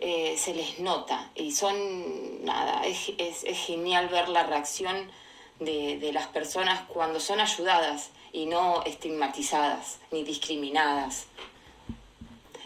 [0.00, 1.30] eh, se les nota.
[1.34, 5.10] Y son, nada, es, es- genial ver la reacción
[5.58, 11.26] de, de las personas cuando son ayudadas y no estigmatizadas ni discriminadas.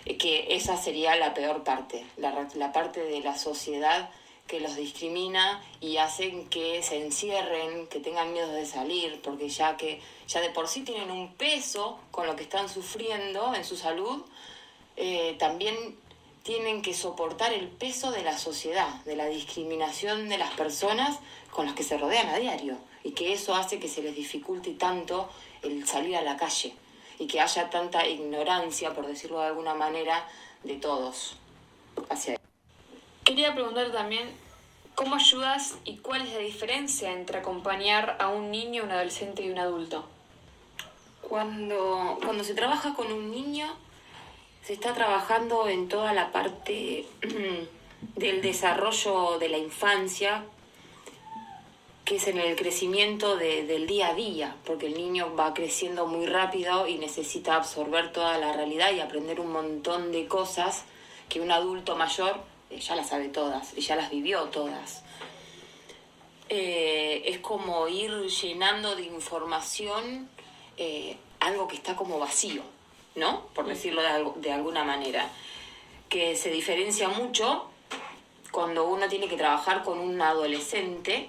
[0.06, 4.10] Eh, Que esa sería la peor parte, la, la parte de la sociedad
[4.46, 9.76] que los discrimina y hacen que se encierren, que tengan miedo de salir, porque ya
[9.76, 13.76] que ya de por sí tienen un peso con lo que están sufriendo en su
[13.76, 14.22] salud,
[14.96, 15.96] eh, también
[16.42, 21.18] tienen que soportar el peso de la sociedad, de la discriminación de las personas
[21.50, 24.72] con las que se rodean a diario, y que eso hace que se les dificulte
[24.72, 25.30] tanto
[25.62, 26.74] el salir a la calle,
[27.18, 30.28] y que haya tanta ignorancia, por decirlo de alguna manera,
[30.64, 31.36] de todos
[32.10, 32.38] hacia
[33.24, 34.28] Quería preguntar también
[34.94, 39.50] cómo ayudas y cuál es la diferencia entre acompañar a un niño, un adolescente y
[39.50, 40.04] un adulto.
[41.22, 43.66] Cuando, cuando se trabaja con un niño,
[44.62, 47.06] se está trabajando en toda la parte
[48.16, 50.44] del desarrollo de la infancia,
[52.04, 56.06] que es en el crecimiento de- del día a día, porque el niño va creciendo
[56.06, 60.84] muy rápido y necesita absorber toda la realidad y aprender un montón de cosas
[61.30, 62.36] que un adulto mayor
[62.78, 65.02] ya las sabe todas y ya las vivió todas.
[66.48, 70.28] Eh, es como ir llenando de información
[70.76, 72.62] eh, algo que está como vacío,
[73.14, 73.46] ¿no?
[73.54, 74.02] Por decirlo
[74.36, 75.30] de, alguna manera.
[76.08, 77.66] Que se diferencia mucho
[78.50, 81.28] cuando uno tiene que trabajar con un adolescente,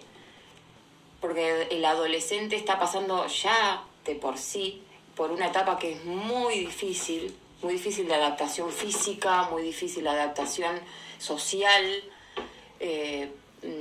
[1.22, 4.84] porque el adolescente está pasando ya de por sí
[5.16, 10.10] por una etapa que es muy difícil, muy difícil de adaptación física, muy difícil de
[10.10, 10.80] adaptación
[11.20, 12.04] social,
[12.80, 13.30] eh,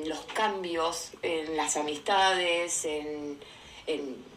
[0.07, 3.39] los cambios en las amistades, en,
[3.87, 4.35] en-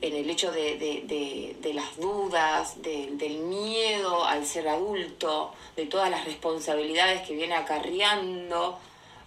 [0.00, 6.10] el hecho de, de- de- las dudas, de- del miedo al ser adulto, de todas
[6.10, 8.78] las responsabilidades que viene acarreando,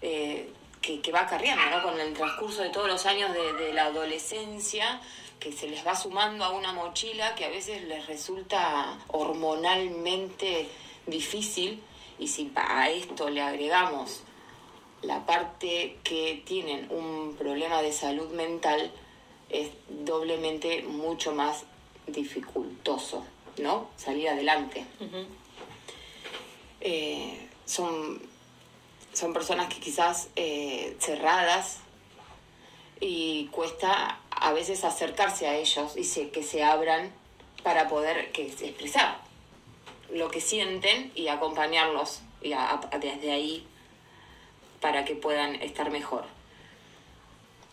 [0.01, 0.49] eh,
[0.81, 1.81] que, que va acarreando ¿no?
[1.84, 4.99] con el transcurso de todos los años de la adolescencia,
[5.39, 10.67] que se les va sumando a una mochila que a veces les resulta hormonalmente
[11.08, 11.81] difícil
[12.19, 14.21] y si a esto le agregamos
[15.01, 18.91] la parte que tienen un problema de salud mental
[19.49, 21.63] es doblemente mucho más
[22.08, 23.23] dificultoso,
[23.58, 23.89] ¿no?
[23.97, 24.86] Salir adelante.
[26.82, 28.21] Eh, son,
[29.13, 31.80] son personas que quizás eh, cerradas
[32.99, 37.12] y cuesta a veces acercarse a ellos y se- que se abran
[37.63, 39.19] para poder que, expresar
[40.11, 42.53] lo que sienten y acompañarlos y
[42.99, 43.65] desde ahí
[44.79, 46.25] para que puedan estar mejor.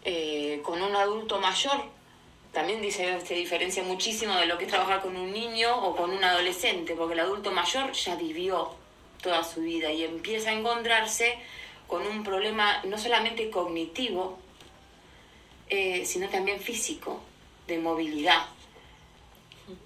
[0.05, 1.85] Eh, con un adulto mayor
[2.53, 6.11] también dice, se diferencia muchísimo de lo que es trabajar con un niño o con
[6.11, 8.71] un adolescente, porque el adulto mayor ya vivió
[9.23, 11.39] toda su vida y empieza a encontrarse
[11.87, 14.39] con un problema no solamente cognitivo,
[15.71, 17.21] eh, sino también físico,
[17.67, 18.47] de movilidad.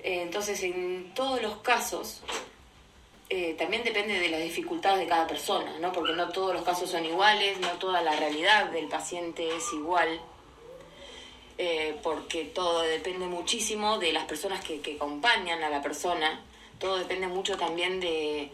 [0.03, 2.23] Eh, entonces, en todos los casos,
[3.29, 5.93] eh, también depende de las dificultades de cada persona, ¿no?
[5.93, 10.21] Porque no todos los casos son iguales, no toda la realidad del paciente es igual,
[11.59, 16.41] eh, porque todo depende muchísimo de las personas que, que acompañan a la persona,
[16.79, 18.53] todo depende mucho también de,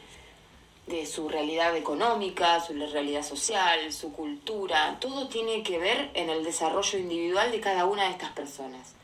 [0.87, 6.45] de su realidad económica, su realidad social, su cultura, todo tiene que ver en el
[6.45, 8.95] desarrollo individual de cada una de estas personas.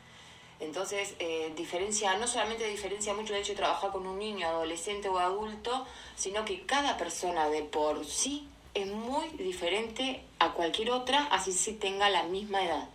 [0.59, 5.07] Entonces, eh, diferencia, no solamente diferencia mucho el hecho de trabajar con un niño, adolescente
[5.07, 5.85] o adulto,
[6.15, 11.73] sino que cada persona de por sí es muy diferente a cualquier otra, así sí
[11.73, 12.89] tenga la misma edad.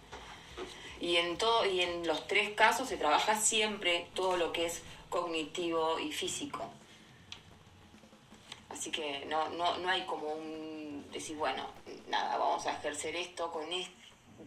[1.01, 4.83] Y en, todo, y en los tres casos se trabaja siempre todo lo que es
[5.09, 6.65] cognitivo y físico.
[8.69, 11.67] Así que no, no, no hay como un decir, bueno,
[12.09, 14.04] nada, vamos a ejercer esto con esto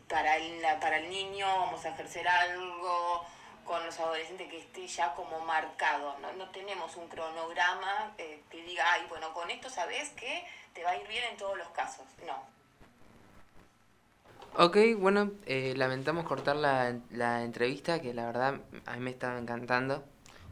[0.09, 3.25] para el, la- para el niño, vamos a ejercer algo
[3.65, 6.17] con los adolescentes que esté ya como marcado.
[6.19, 10.83] No, no tenemos un cronograma eh, que diga, ay, bueno, con esto sabes que te
[10.83, 12.05] va a ir bien en todos los casos.
[12.25, 12.41] No.
[14.59, 19.37] Ok, bueno, eh, lamentamos cortar la, la entrevista, que la verdad a mí me estaba
[19.37, 20.03] encantando.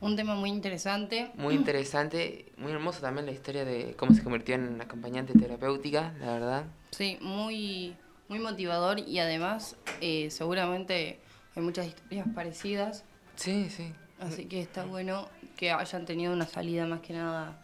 [0.01, 1.31] Un tema muy interesante.
[1.36, 6.33] Muy interesante, muy hermoso también la historia de cómo se convirtió en acompañante terapéutica, la
[6.33, 6.63] verdad.
[6.91, 7.95] Sí, muy,
[8.28, 11.19] muy motivador y además eh, seguramente
[11.55, 13.03] hay muchas historias parecidas.
[13.36, 13.93] Sí, sí.
[14.19, 17.57] Así que está bueno que hayan tenido una salida más que nada.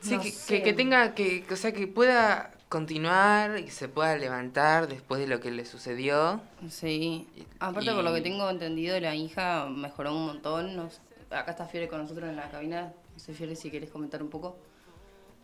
[0.00, 3.88] Sí, No que, que, que tenga, que, que, o sea, que pueda continuar y se
[3.88, 6.40] pueda levantar después de lo que le sucedió.
[6.68, 7.28] Sí.
[7.60, 10.74] Aparte, por lo que tengo entendido, la hija mejoró un montón.
[10.76, 12.92] Nos- acá está Fiore con nosotros en la cabina.
[13.12, 14.58] No sé, Fiore, si quieres comentar un poco.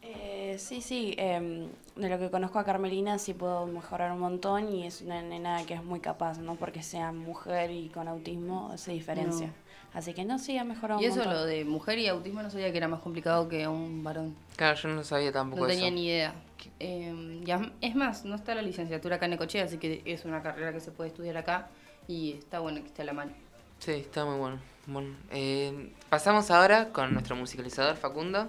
[0.03, 4.73] Eh, sí, sí, em, de lo que conozco a Carmelina sí puedo mejorar un montón
[4.73, 8.77] y es una nena que es muy capaz, no porque sea mujer y con autismo
[8.79, 9.53] se diferencia.
[9.95, 11.35] Así que no, sí, ha mejorado Y un eso, montón.
[11.35, 14.37] lo de mujer y autismo, no sabía que era más complicado que un varón.
[14.57, 15.95] Claro, yo no sabía tampoco No tenía eso.
[15.95, 16.35] ni idea.
[16.79, 20.43] Eh, ya- es más, no está la licenciatura acá en Necochea, así que es una
[20.43, 21.69] carrera que se puede estudiar acá
[22.07, 23.33] y está bueno que esté a la mano.
[23.81, 24.59] Sí, está muy bueno.
[24.87, 28.49] bueno eh, pasamos ahora con nuestro musicalizador Facundo.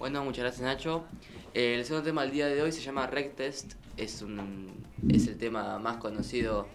[0.00, 1.04] Bueno, muchas gracias Nacho.
[1.52, 3.74] Eh, el segundo tema del día de hoy se llama Rec Test.
[3.98, 6.68] Es, un, es el tema más conocido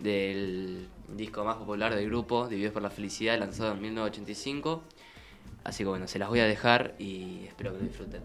[0.00, 4.82] del disco más popular del grupo, Divididos por la Felicidad, lanzado en 1985.
[5.62, 8.22] Así que bueno, se las voy a dejar y espero que lo disfruten.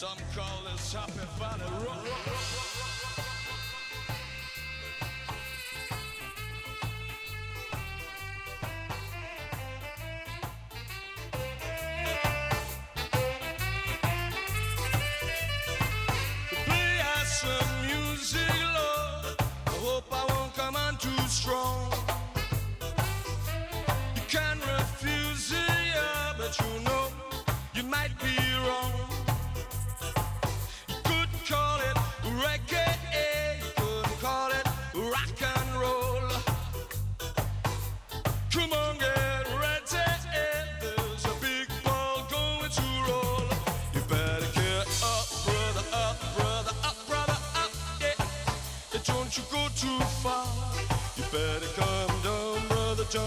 [0.00, 2.06] Some call this happy valley rock.
[16.64, 18.60] Play us some music,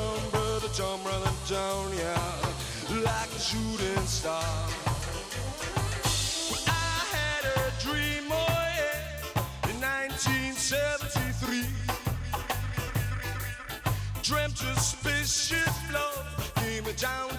[0.04, 3.04] down, brother, down, brother, down, yeah.
[3.04, 4.44] Like a shooting star.
[6.50, 11.64] Well, I had a dream, oh yeah, in 1973.
[14.22, 17.30] Dreamt a spaceship love came down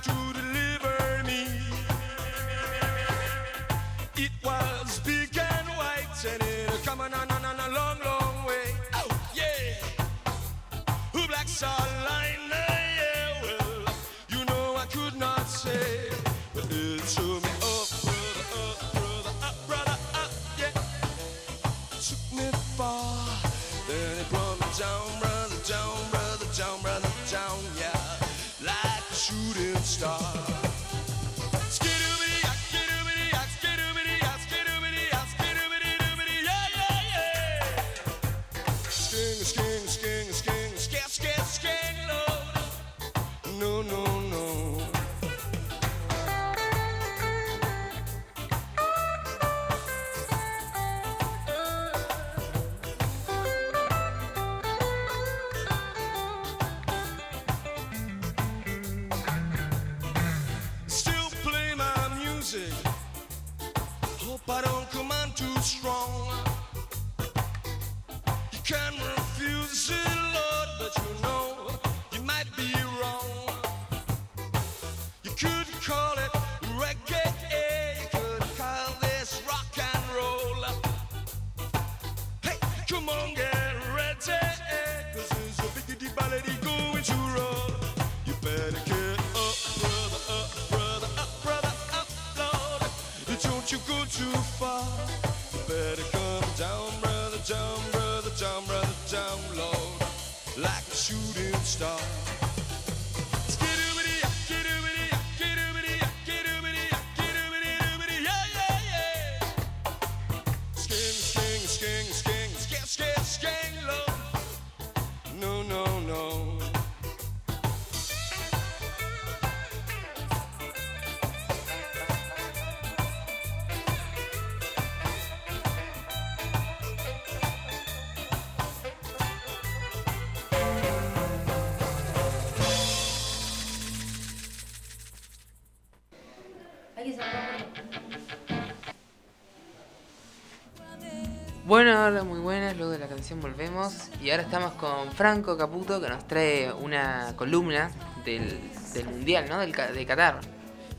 [141.75, 144.09] Bueno, hola, muy buenas, luego de la canción volvemos.
[144.23, 147.91] Y ahora estamos con Franco Caputo que nos trae una columna
[148.25, 148.61] del,
[148.93, 149.59] del Mundial, ¿no?
[149.59, 150.39] Del, de Qatar.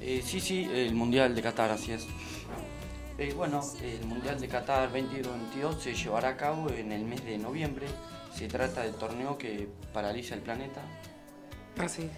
[0.01, 2.05] Eh, sí, sí, el Mundial de Qatar, así es.
[3.17, 7.37] Eh, bueno, el Mundial de Qatar 2022 se llevará a cabo en el mes de
[7.37, 7.87] noviembre.
[8.33, 10.81] Se trata del torneo que paraliza el planeta
[11.79, 12.09] Ah, sí.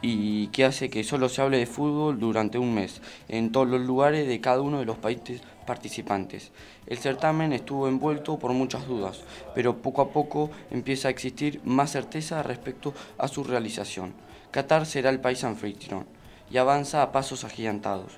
[0.00, 3.82] y que hace que solo se hable de fútbol durante un mes en todos los
[3.82, 6.50] lugares de cada uno de los países participantes.
[6.86, 9.20] El certamen estuvo envuelto por muchas dudas,
[9.54, 14.14] pero poco a poco empieza a existir más certeza respecto a su realización.
[14.50, 16.06] Qatar será el país anfitrión
[16.50, 18.12] y avanza a pasos agigantados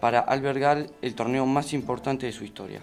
[0.00, 2.80] para albergar el torneo más importante de su historia.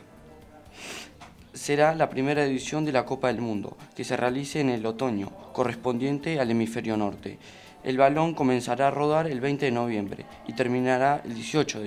[1.53, 5.31] Será la primera edición de la Copa del Mundo, que se realice en el otoño,
[5.51, 7.39] correspondiente al hemisferio norte.
[7.83, 11.81] El balón comenzará a rodar el 20 de noviembre y terminará el 18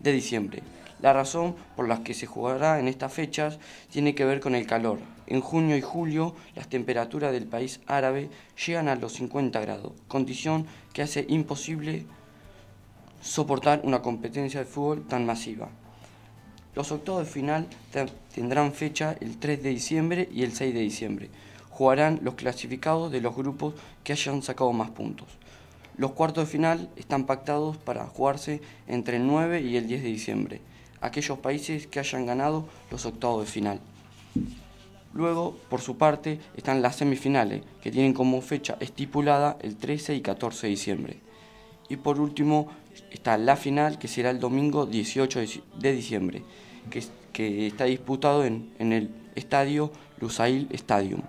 [0.00, 0.62] de diciembre.
[1.04, 3.58] La razón por la que se jugará en estas fechas
[3.90, 5.00] tiene que ver con el calor.
[5.26, 8.30] En junio y julio las temperaturas del país árabe
[8.66, 12.06] llegan a los 50 grados, condición que hace imposible
[13.20, 15.68] soportar una competencia de fútbol tan masiva.
[16.74, 20.80] Los octavos de final te- tendrán fecha el 3 de diciembre y el 6 de
[20.80, 21.28] diciembre.
[21.68, 23.74] Jugarán los clasificados de los grupos
[24.04, 25.28] que hayan sacado más puntos.
[25.98, 30.08] Los cuartos de final están pactados para jugarse entre el 9 y el 10 de
[30.08, 30.60] diciembre.
[31.04, 33.78] Aquellos países que hayan ganado los octavos de final.
[35.12, 40.22] Luego, por su parte, están las semifinales, que tienen como fecha estipulada el 13 y
[40.22, 41.16] 14 de diciembre.
[41.90, 42.68] Y por último
[43.12, 46.42] está la final, que será el domingo 18 de dic- de diciembre,
[46.90, 51.20] que, que está disputado en, en el estadio Lusail Stadium,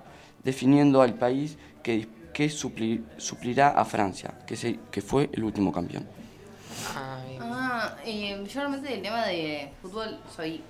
[0.44, 5.74] definiendo al país que, que supli- suplirá a Francia, que, se- que fue el último
[5.74, 6.08] campeón.
[8.06, 10.62] Eh, yo realmente del tema de fútbol soy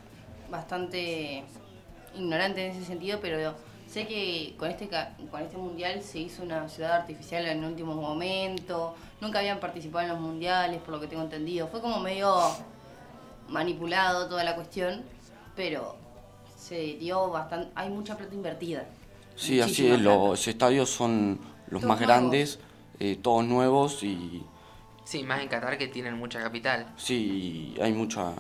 [0.49, 1.43] bastante
[2.15, 3.55] ignorante en ese sentido, pero
[3.87, 4.89] sé que con este
[5.31, 10.03] con este mundial se hizo una ciudad artificial en el último momento, nunca habían participado
[10.05, 11.67] en los mundiales, por lo que tengo entendido.
[11.67, 12.33] Fue como medio
[13.49, 15.03] manipulado toda la cuestión,
[15.55, 15.95] pero
[16.57, 18.85] se dio bastante, hay mucha plata invertida.
[19.35, 20.03] Sí, así es, plata.
[20.03, 21.39] los estadios son
[21.69, 21.99] los Todos más nuevos.
[21.99, 22.59] grandes,
[22.99, 24.43] eh, todos nuevos y
[25.05, 26.87] Sí, más en Qatar que tienen mucha capital.
[26.97, 28.33] sí, hay mucha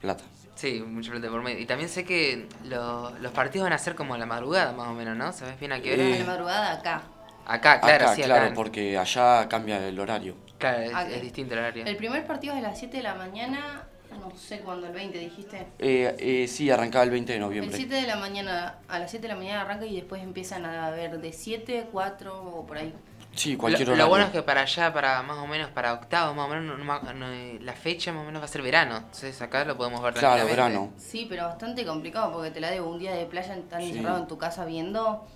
[0.00, 0.24] plata.
[0.54, 1.58] Sí, mucha plata por medio.
[1.60, 4.88] Y también sé que lo- los partidos van a ser como a la madrugada, más
[4.88, 5.32] o menos, ¿no?
[5.32, 6.02] ¿Sabes bien a qué hora?
[6.02, 7.02] A Eh, la madrugada acá.
[7.46, 8.34] Acá, claro, acá, sí, acá.
[8.34, 10.36] claro, porque allá cambia el horario.
[10.58, 11.84] Claro, es, distinto el horario.
[11.86, 13.82] El primer partido es a las 7 de la mañana,
[14.20, 15.66] no sé cuándo, el 20 dijiste.
[15.78, 17.76] Eh, eh, sí, arrancaba el 20 de El noviembre.
[17.76, 20.90] 7 de la mañana, a las 7 de la mañana arranca y después empiezan a
[20.90, 22.94] ver de 7, 4 o por ahí.
[23.34, 24.04] Sí, cualquier lo, horario.
[24.04, 26.64] lo bueno es que para allá, para más o menos, para octavos, más o menos,
[26.64, 28.96] no- no ma- no- eh, la fecha más o menos va a ser verano.
[28.98, 30.92] Entonces acá lo podemos ver Claro, verano.
[30.98, 33.88] Sí, pero bastante complicado porque te la debo un día de playa tan Sí.
[33.90, 35.26] encerrado en tu casa viendo.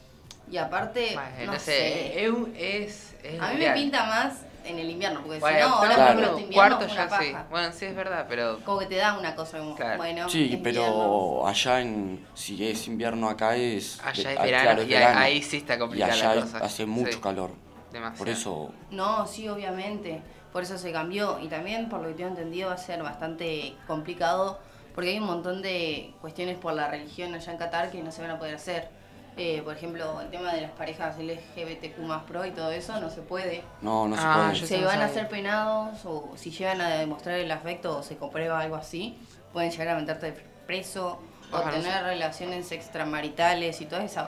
[0.50, 1.64] Y aparte, Bueno, no, sé.
[1.64, 5.68] sé, es, es, A mí me pinta más en el invierno, porque Bueno, si no,
[5.76, 6.20] ahora pero por Claro.
[6.20, 7.32] ejemplo, invierno cuarto es una ya sí.
[7.32, 7.46] paja.
[7.50, 9.96] Bueno, sí es verdad, pero Como que te da una cosa como, Claro.
[9.96, 11.46] bueno, Sí, pero invierno.
[11.48, 15.00] allá en si es invierno acá es allá ah, es verano claro, es y ahí-
[15.00, 15.20] verano.
[15.20, 16.58] ahí sí está y complicada allá la cosa.
[16.58, 17.50] hace mucho Sí, calor.
[17.96, 18.18] Demasiado.
[18.18, 20.22] Por eso No, sí, obviamente.
[20.52, 21.38] Por eso se cambió.
[21.40, 24.58] Y también, por lo que tengo entendido, va a ser bastante complicado
[24.94, 28.22] porque hay un montón de cuestiones por la religión allá en Qatar que no se
[28.22, 28.88] van a poder hacer.
[29.36, 33.10] Eh, por ejemplo, el tema de las parejas LGBTQ más pro y todo eso no
[33.10, 33.62] se puede.
[33.82, 34.66] no, no se Ah, puede.
[34.66, 38.16] Se no van a ser penados o si llegan a demostrar el afecto o se
[38.16, 39.18] comprueba algo así,
[39.52, 40.32] pueden llegar a meterte
[40.66, 41.20] preso
[41.52, 44.26] o Ajá, no tener relaciones extramaritales y todo eso.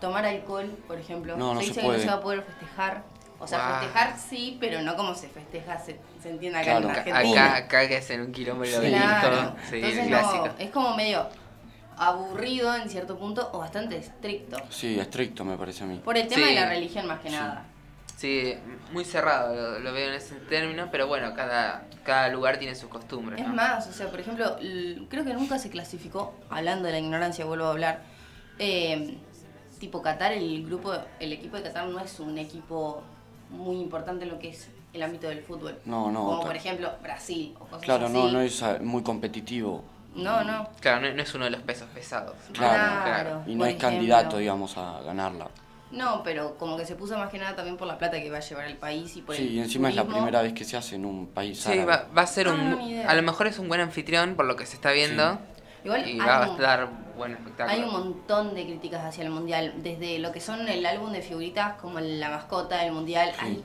[0.00, 1.36] Tomar alcohol, por ejemplo.
[1.36, 2.00] No, no se se dice que no puede.
[2.02, 3.02] se va a poder festejar.
[3.38, 6.84] O sea, festejar sí, pero no como se festeja, se, se entiende acá Claro.
[6.86, 7.44] en Acá- Argentina.
[7.46, 9.28] Acá, acá que hacen un kilómetro de Claro.
[9.30, 9.56] todo.
[9.70, 10.48] Sí, Entonces el no, clásico.
[10.58, 11.26] es como medio
[11.96, 14.56] aburrido en cierto punto o bastante estricto.
[14.70, 16.00] Sí, estricto me parece a mí.
[16.04, 16.54] Por el tema Sí.
[16.54, 17.34] de la religión más que Sí.
[17.36, 17.64] nada.
[18.16, 18.54] Sí,
[18.92, 22.90] muy cerrado lo, lo veo en ese término, pero bueno, cada, cada lugar tiene sus
[22.90, 23.40] costumbres.
[23.40, 23.54] Es ¿no?
[23.54, 24.56] más, o sea, por ejemplo,
[25.08, 28.02] creo que nunca se clasificó, hablando de la ignorancia, vuelvo a hablar,
[28.58, 29.16] eh,
[29.80, 33.02] tipo Qatar, el grupo, el equipo de Qatar no es un equipo
[33.50, 35.76] muy importante en lo que es el ámbito del fútbol.
[35.86, 38.14] No, no, Como por ejemplo Brasil o cosas Claro, así.
[38.14, 39.82] no, no es ah, muy competitivo.
[40.14, 40.68] No, no.
[40.80, 42.36] Claro, no, no es uno de los pesos pesados.
[42.52, 43.04] Claro.
[43.04, 43.88] Claro, Y no es ejemplo.
[43.88, 45.48] candidato, digamos, a ganarla.
[45.92, 48.36] No, pero como que se puso más que nada también por la plata que va
[48.36, 50.64] a llevar el país y por Sí, el y encima es la primera vez que
[50.64, 51.84] se hace en un país Sí, árabe.
[51.86, 53.02] va, va a ser Ah, un...
[53.08, 55.40] A lo mejor es un buen anfitrión por lo que se está viendo.
[55.84, 57.76] Igual y hay va a un- dar buen espectáculo.
[57.76, 61.22] Hay un montón de críticas hacia el mundial, desde lo que son el álbum de
[61.22, 63.32] figuritas como la mascota del mundial.
[63.38, 63.62] hay-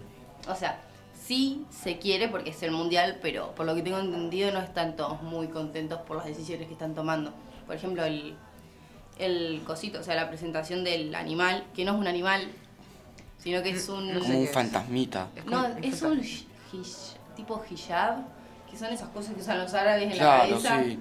[0.48, 0.80] o sea,
[1.14, 4.96] sí se quiere porque es el mundial, pero por lo que tengo entendido no están
[4.96, 7.34] todos muy contentos por las decisiones que están tomando.
[7.66, 8.36] Por ejemplo, el,
[9.18, 12.48] el cosito, o sea, la presentación del animal, que no es un animal,
[13.40, 14.20] sino que es un...
[14.20, 15.28] Como un fantasmita.
[15.46, 16.22] No, es un
[17.36, 18.18] tipo hijab,
[18.70, 20.84] que son esas cosas que usan los árabes en Claro, la cabeza.
[20.84, 21.00] sí.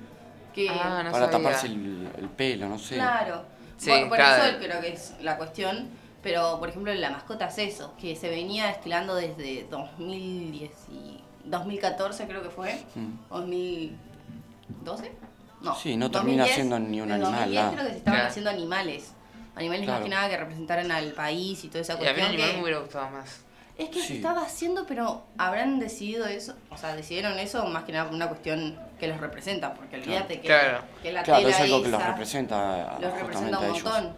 [0.54, 1.30] Que, Ah, no Para sabía.
[1.38, 2.94] taparse el, el pelo, no sé.
[2.94, 3.44] Claro.
[3.76, 4.44] Sí, por por claro.
[4.44, 5.88] el sol creo que es la cuestión.
[6.22, 12.26] Pero, por ejemplo, la mascota es eso, que se venía estilando desde 2010 y 2014
[12.26, 12.82] creo que fue.
[12.94, 13.12] Mm.
[13.28, 15.12] ¿O 2012?
[15.60, 15.74] No.
[15.74, 17.72] Sí, no termina 2010, siendo ni un en animal, 2010 nada.
[17.74, 18.30] creo que se estaban Claro.
[18.30, 19.12] haciendo animales.
[19.56, 20.04] Animales más Claro.
[20.04, 22.28] que nada que representaran al país y toda esa Y a mí el cuestión.
[22.32, 23.43] animal que- me hubiera gustado más.
[23.78, 24.16] Es que se Sí.
[24.16, 28.28] estaba haciendo, pero habrán decidido eso, o sea, decidieron eso más que nada por una
[28.28, 30.82] cuestión que los representa, porque olvídate que, Claro.
[31.02, 33.82] que la Claro, tela es algo que los representa a- los representa un ellos.
[33.84, 34.12] montón.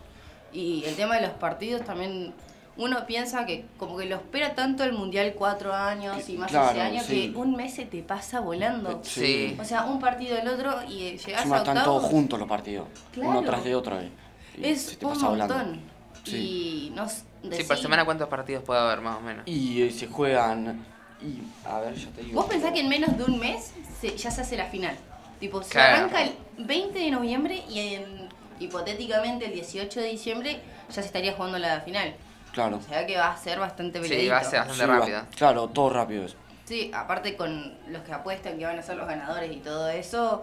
[0.53, 2.35] Y el tema de los partidos también,
[2.79, 6.73] uno piensa que como que lo espera tanto el Mundial cuatro años y más Claro,
[6.73, 7.33] ese año sí.
[7.33, 9.01] que un mes se te pasa volando.
[9.03, 9.57] Sí.
[9.59, 12.01] O sea, un partido del otro y eh, llegás Encima a están octavos.
[12.03, 12.89] todos juntos los partidos.
[13.13, 13.31] Claro.
[13.31, 13.99] Uno tras de otro.
[14.03, 14.13] y-
[14.59, 15.55] y se Es te un pasa volando.
[15.55, 15.81] montón.
[16.25, 16.37] Sí.
[16.37, 17.07] Y no
[17.53, 19.47] Sí, por semana cuántos partidos puede haber más o menos.
[19.47, 20.85] Y eh, se juegan.
[21.23, 22.41] Y, a ver, ya te digo.
[22.41, 24.97] Vos pensás que en menos de un mes se- ya se hace la final.
[25.41, 25.97] Tipo, se Claro.
[26.07, 28.29] arranca el 20 de noviembre y en,
[28.61, 32.15] hipotéticamente el 18 de diciembre ya se estaría jugando la final.
[32.53, 32.77] Claro.
[32.79, 34.33] O sea que va a ser bastante Sí, peleadito.
[34.33, 35.21] va a ser bastante Sí, va- rápido.
[35.37, 36.37] Claro, todo rápido es.
[36.65, 40.43] Sí, aparte con los que apuestan que van a ser los ganadores y todo eso,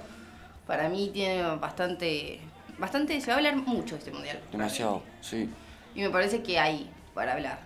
[0.68, 2.39] para mí tiene bastante...
[2.78, 4.39] Bastante, se va a hablar mucho de este mundial.
[4.51, 5.49] Demasiado, sí.
[5.95, 7.59] Y me parece que hay para hablar.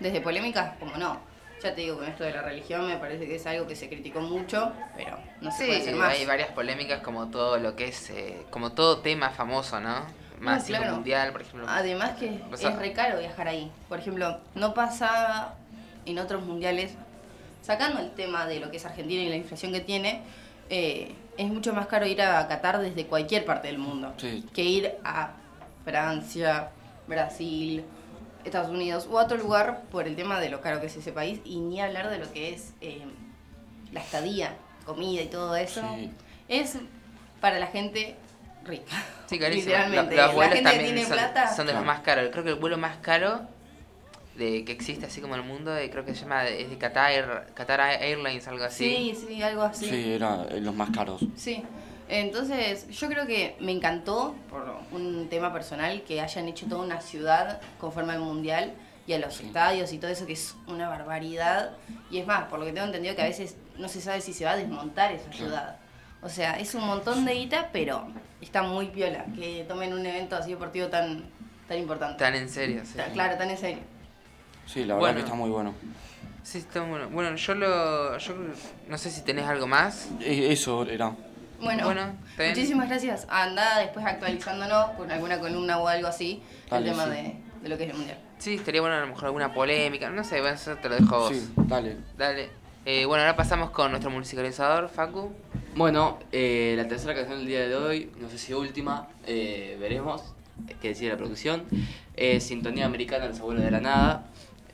[0.00, 1.18] Desde polémicas, como no.
[1.62, 3.88] Ya te digo, con esto de la religión me parece que es algo que se
[3.88, 6.12] criticó mucho, pero no se puede hacer más.
[6.12, 10.04] hay varias polémicas como todo lo que es, eh, como todo tema famoso, ¿no?
[10.38, 10.94] Más No, tipo claro.
[10.96, 11.66] mundial, por ejemplo.
[11.68, 13.70] Además que O sea- es re caro viajar ahí.
[13.88, 15.54] Por ejemplo, no pasa
[16.04, 16.92] en otros mundiales,
[17.62, 20.20] sacando el tema de lo que es Argentina y la inflación que tiene,
[20.68, 24.44] eh, es mucho más caro ir a Qatar desde cualquier parte del mundo Sí.
[24.54, 25.30] que ir a
[25.86, 26.68] Francia,
[27.06, 27.82] Brasil,
[28.46, 31.12] Estados Unidos u a otro lugar por el tema de lo caro que es ese
[31.12, 33.04] país y ni hablar de lo que es eh,
[33.92, 35.82] la estadía, comida y todo eso.
[35.96, 36.10] Sí.
[36.48, 36.78] Es
[37.40, 38.16] para la gente
[38.64, 39.02] rica.
[39.26, 39.66] Sí, carísimo.
[39.74, 40.16] Literalmente.
[40.16, 41.54] Lo- los la vuelos gente también tiene son, plata.
[41.54, 42.28] son de los más caros.
[42.32, 43.42] Creo que el vuelo más caro
[44.36, 46.76] de que existe así como en el mundo, eh, creo que se llama, es de
[46.76, 49.14] Qatar, Qatar Airlines, algo así.
[49.14, 49.88] Sí, sí, algo así.
[49.88, 51.24] Sí, era eh, los más caros.
[51.36, 51.62] Sí.
[52.08, 57.00] Entonces, yo creo que me encantó, por un tema personal, que hayan hecho toda una
[57.00, 58.72] ciudad conforme al mundial
[59.06, 61.72] y a los estadios y todo eso, que es una barbaridad.
[62.10, 64.32] Y es más, por lo que tengo entendido, que a veces no se sabe si
[64.32, 65.76] se va a desmontar esa ciudad.
[66.22, 68.06] O sea, es un montón de guita, pero
[68.40, 71.24] está muy piola que tomen un evento así deportivo tan,
[71.68, 72.18] tan importante.
[72.18, 72.98] Tan en serio, sí.
[73.12, 73.78] Claro, tan en serio.
[74.66, 75.14] Sí, la verdad Bueno.
[75.16, 75.74] que está muy bueno.
[76.42, 77.08] Sí, está bueno.
[77.10, 78.16] Bueno, yo lo.
[78.18, 78.34] Yo
[78.88, 80.08] no sé si tenés algo más.
[80.20, 81.12] E- Eso era.
[81.60, 83.26] Bueno, Bueno, muchísimas gracias.
[83.30, 87.10] Anda después actualizándonos con alguna columna o algo así, Dale, el tema sí.
[87.10, 88.18] de, de lo que es el mundial.
[88.38, 90.10] Sí, estaría bueno a lo mejor alguna polémica.
[90.10, 91.32] No sé, eso te lo dejo a vos.
[91.34, 91.96] Sí, dale.
[92.18, 92.50] Dale.
[92.84, 95.32] Eh, bueno, ahora pasamos con nuestro musicalizador, Facu.
[95.74, 100.22] Bueno, eh, la tercera canción del día de hoy, no sé si última, eh, veremos
[100.80, 101.64] qué decide la producción.
[102.14, 104.26] Es Sintonía Americana, Los Abuelos de la Nada,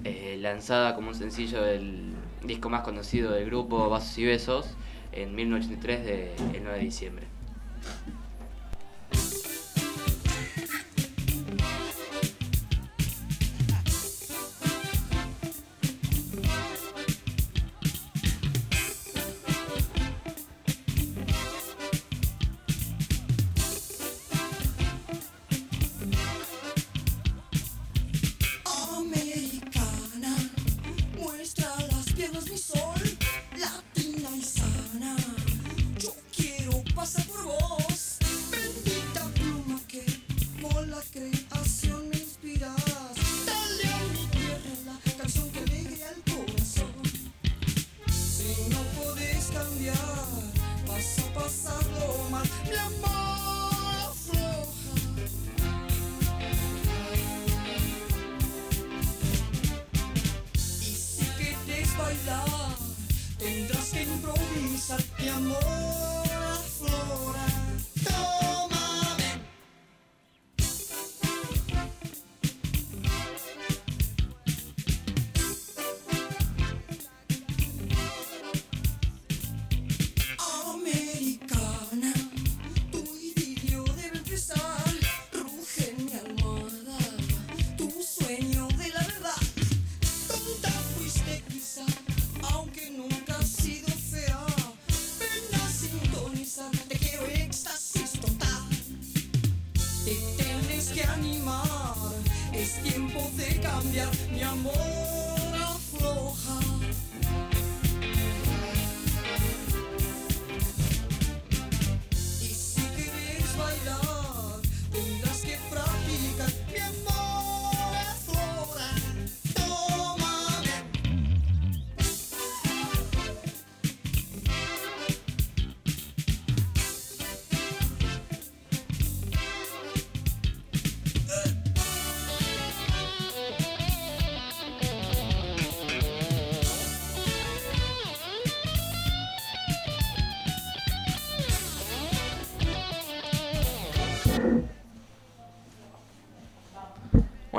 [0.05, 2.12] eh, lanzada como un sencillo del
[2.43, 4.66] disco más conocido del grupo Vasos y Besos
[5.12, 7.26] en 1983, de, el 9 de diciembre.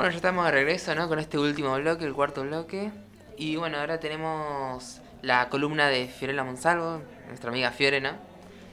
[0.04, 1.08] Bueno, ya estamos de regreso, ¿no?
[1.08, 2.90] Con este último bloque, el cuarto bloque.
[3.38, 8.10] Y bueno, ahora tenemos la columna de Fiorella Monsalvo, nuestra amiga Fiore, ¿no?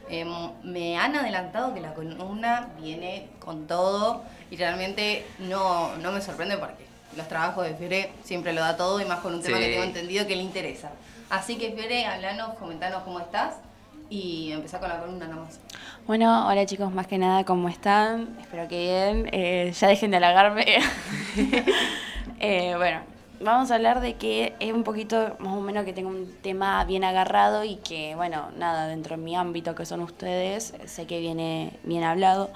[0.10, 0.26] Eh,
[0.66, 6.58] me han adelantado que la columna viene con todo y realmente no, no me sorprende
[6.58, 9.64] porque los trabajos de Fiore siempre lo da todo y más con un tema Sí.
[9.64, 10.92] que tengo entendido que le interesa.
[11.30, 13.54] Así que Fiore, hablanos, comentanos cómo estás
[14.12, 15.60] y empezá con la columna nomás.
[16.06, 18.38] Bueno, hola chicos, más que nada, ¿cómo están?
[18.42, 19.30] Espero que bien.
[19.32, 20.66] Eh, ya dejen de halagarme.
[22.44, 23.02] Eh, bueno,
[23.40, 26.84] vamos a hablar de que es un poquito, más o menos, que tengo un tema
[26.86, 31.20] bien agarrado y que, bueno, nada, dentro de mi ámbito que son ustedes, sé que
[31.20, 32.50] viene bien hablado.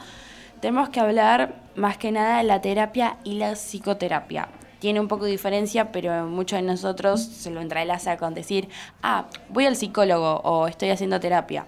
[0.59, 4.47] Tenemos que hablar más que nada de la terapia y la psicoterapia.
[4.85, 8.69] Tiene un poco de diferencia, pero muchos de nosotros se lo entrelaza con decir,
[9.01, 11.65] ah, voy al psicólogo o estoy haciendo terapia.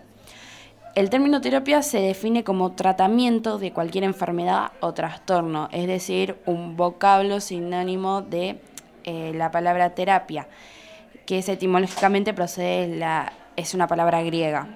[0.94, 6.78] El término terapia se define como tratamiento de cualquier enfermedad o trastorno, es decir, un
[6.78, 8.62] vocablo sinónimo de
[9.04, 10.48] eh, la palabra terapia,
[11.26, 14.68] que etimológicamente procede de la, es una palabra griega,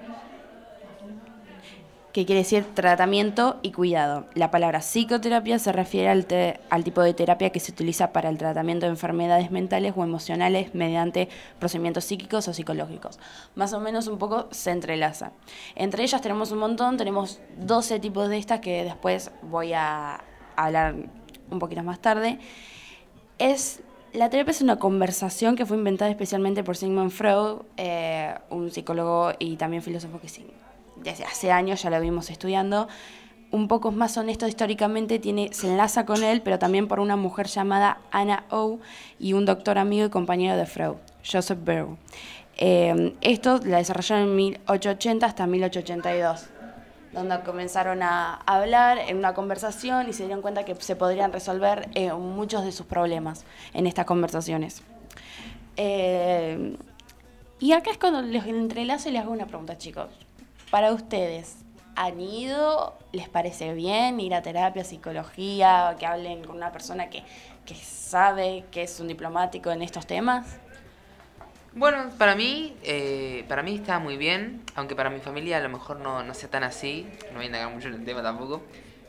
[2.12, 4.26] que quiere decir tratamiento y cuidado.
[4.34, 8.86] La palabra psicoterapia se refiere al, tipo de terapia que se utiliza para el tratamiento
[8.86, 13.18] de enfermedades mentales o emocionales mediante procedimientos psíquicos o psicológicos.
[13.54, 15.32] Más o menos un poco se entrelaza.
[15.74, 20.22] Entre ellas tenemos un montón, tenemos 12 tipos de estas que después voy a
[20.56, 20.94] hablar
[21.50, 22.38] un poquito más tarde.
[23.38, 23.80] Es,
[24.12, 29.32] la terapia es una conversación que fue inventada especialmente por Sigmund Freud, eh, un psicólogo
[29.38, 30.46] y también filósofo que sí,
[30.96, 32.88] desde hace años ya lo vimos estudiando.
[33.50, 37.48] Un poco más honesto históricamente, tiene, se enlaza con él, pero también por una mujer
[37.48, 38.78] llamada Anna O
[39.18, 40.96] y un doctor amigo y compañero de Freud,
[41.30, 41.98] Joseph Barrow.
[42.56, 46.48] Eh, esto la desarrollaron en 1880 hasta 1882
[47.12, 51.88] donde comenzaron a hablar en una conversación y se dieron cuenta que se podrían resolver
[51.94, 54.82] eh, muchos de sus problemas en estas conversaciones.
[55.76, 56.76] Eh,
[57.60, 60.08] y acá es cuando les entrelazo y les hago una pregunta, chicos.
[60.72, 61.56] Para ustedes,
[61.96, 62.98] ¿han ido?
[63.12, 67.24] ¿Les parece bien ir a terapia, psicología, que hablen con una persona que,
[67.66, 70.56] que sabe que es un diplomático en estos temas?
[71.74, 75.68] Bueno, para mí, eh, para mí está muy bien, aunque para mi familia a lo
[75.68, 78.62] mejor no, no sea tan así, no voy a indagar mucho en el tema tampoco.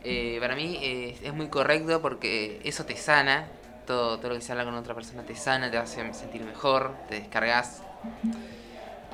[0.04, 3.48] Eh, para mí eh, es muy correcto porque eso te sana,
[3.88, 6.94] todo, todo lo que se habla con otra persona te sana, te hace sentir mejor,
[7.08, 7.84] te descargas.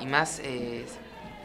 [0.00, 0.42] Y más,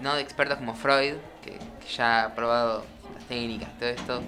[0.01, 1.57] no de expertos como Freud, que,
[1.95, 2.83] ya ha probado
[3.13, 4.23] las técnicas, todo esto.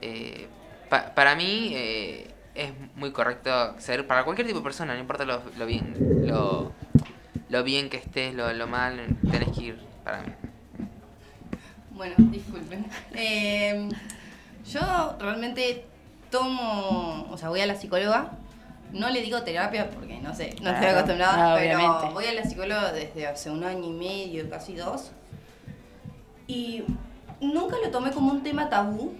[0.00, 0.46] Eh,
[0.88, 5.24] pa- para mí eh, es muy correcto ser para cualquier tipo de persona, no importa
[5.24, 5.94] lo, lo bien
[6.26, 6.72] lo,
[7.48, 9.00] lo bien que estés, lo, lo mal,
[9.30, 10.32] tenés que ir para mí.
[11.94, 12.86] Bueno, disculpen.
[13.14, 13.88] Eh,
[14.72, 15.84] yo realmente
[16.30, 18.30] tomo, o sea, voy a la psicóloga.
[18.92, 22.14] No le digo terapia porque no sé, no estoy acostumbrada, Ah, pero obviamente.
[22.14, 25.12] voy a la psicóloga desde hace un año y medio, casi dos.
[26.46, 26.84] Y
[27.40, 29.14] nunca lo tomé como un tema tabú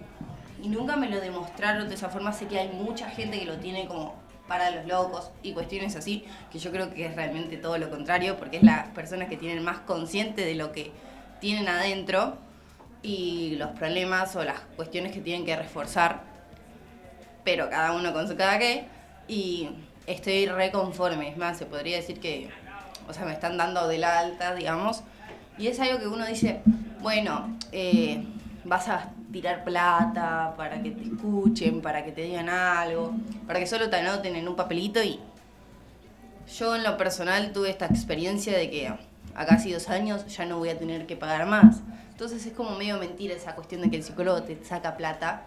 [0.63, 2.33] y nunca me lo demostraron de esa forma.
[2.33, 4.15] Sé que hay mucha gente que lo tiene como
[4.49, 8.37] para los locos y cuestiones así, que yo creo que es realmente todo lo contrario,
[8.37, 10.91] porque es las personas que tienen más consciente de lo que
[11.41, 12.37] tienen adentro
[13.03, 16.23] y los problemas o las cuestiones que tienen que reforzar,
[17.45, 18.87] pero cada uno con su cada qué,
[19.31, 19.71] y
[20.07, 22.49] estoy reconforme, es más, se podría decir que,
[23.09, 25.05] o sea, me están dando de la alta, digamos,
[25.57, 26.63] y es algo que uno dice,
[27.01, 28.25] bueno, eh,
[28.65, 33.15] vas a tirar plata para que te escuchen, para que te digan algo,
[33.47, 35.21] para que solo te anoten en un papelito y
[36.59, 40.59] yo en lo personal tuve esta experiencia de que a casi dos años ya no
[40.59, 41.83] voy a tener que pagar más.
[42.11, 45.47] Entonces es como medio mentira esa cuestión de que el psicólogo te saca plata.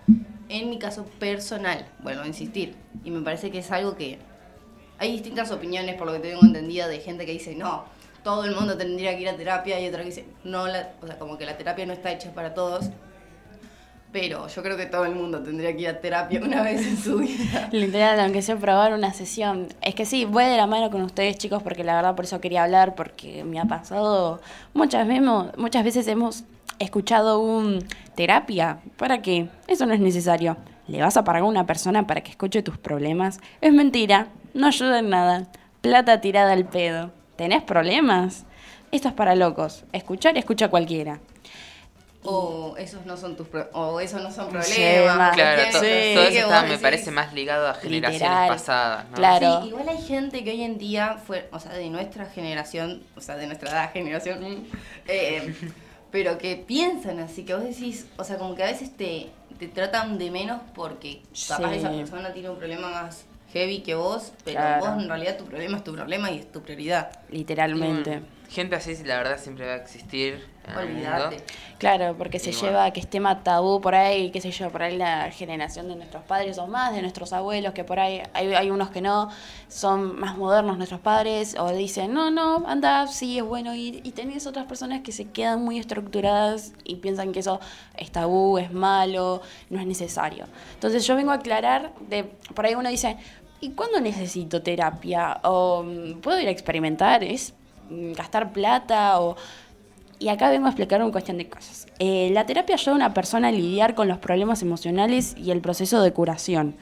[0.50, 2.76] En mi caso personal, a insistir.
[3.04, 4.20] Y me parece que es algo que
[5.00, 7.86] hay distintas opiniones, por lo que tengo entendido, de gente que dice, no,
[8.24, 11.18] todo el mundo tendría que ir a terapia y otra que dice, no, o sea,
[11.20, 12.90] como que la terapia no está hecha para todos.
[14.14, 16.98] pero yo creo que todo el mundo tendría que ir a terapia una vez en
[16.98, 17.68] su vida.
[17.72, 19.68] Literal, aunque sea probar una sesión.
[19.82, 22.40] Es que sí, voy de la mano con ustedes, chicos, porque la verdad por eso
[22.40, 24.40] quería hablar, porque me ha pasado
[24.74, 25.24] muchas veces,
[25.58, 26.44] muchas veces hemos
[26.84, 28.80] escuchado un terapia.
[28.98, 29.48] ¿Para qué?
[29.68, 30.58] Eso no es necesario.
[30.88, 33.40] ¿Le vas a pagar a una persona para que escuche tus problemas?
[33.62, 35.48] Es mentira, no ayuda en nada.
[35.82, 37.12] Plata tirada al pedo.
[37.38, 38.46] ¿Tenés problemas?
[38.92, 39.86] Esto es para locos.
[39.94, 41.20] Escuchar, escucha cualquiera.
[42.26, 45.36] O esos no son tus pro- o esos no son Sí, problemas.
[45.36, 45.74] Claro, ¿entiendes?
[45.74, 48.48] to- Sí, todo eso está- me parece más ligado a generaciones Literal.
[48.48, 49.06] pasadas.
[49.10, 49.16] ¿no?
[49.18, 49.62] Claro.
[49.64, 53.20] Sí, igual hay gente que hoy en día fue, o sea, de nuestra generación, o
[53.22, 54.66] sea, de nuestra edad, generación,
[55.08, 55.54] eh,
[56.14, 59.68] pero que piensan así, que vos decís, o sea, como que a veces te, te
[59.68, 61.78] tratan de menos porque capaz Sí.
[61.80, 64.86] esa persona tiene un problema más heavy que vos, pero Claro.
[64.94, 67.10] vos en realidad tu problema es tu problema y es tu prioridad.
[67.32, 68.12] Literalmente.
[68.12, 70.46] Bueno, gente así, la verdad, siempre va a existir.
[70.76, 71.36] Olvídate.
[71.36, 71.44] mundo.
[71.78, 72.94] Claro, porque se Y lleva bueno.
[72.94, 76.24] que es tema tabú por ahí, qué sé yo, por ahí la generación de nuestros
[76.24, 79.30] padres o más de nuestros abuelos, que por ahí hay, hay unos que no,
[79.68, 84.00] son más modernos nuestros padres, o dicen, no, no, anda, sí, es bueno ir.
[84.06, 87.60] Y tenés otras personas que se quedan muy estructuradas y piensan que eso
[87.98, 90.46] es tabú, es malo, no es necesario.
[90.76, 92.24] Entonces yo vengo a aclarar, de
[92.56, 93.18] por ahí uno dice,
[93.60, 95.40] ¿y cuándo necesito terapia?
[95.44, 97.24] ¿O mm, puedo ir a experimentar?
[97.26, 97.54] ¿Es
[97.90, 99.20] mm, gastar plata?
[99.20, 99.36] o
[100.24, 101.86] y acá vengo a explicar una cuestión de cosas.
[102.00, 105.60] Eh, la terapia ayuda a una persona a lidiar con los problemas emocionales y el
[105.60, 106.76] proceso de curación.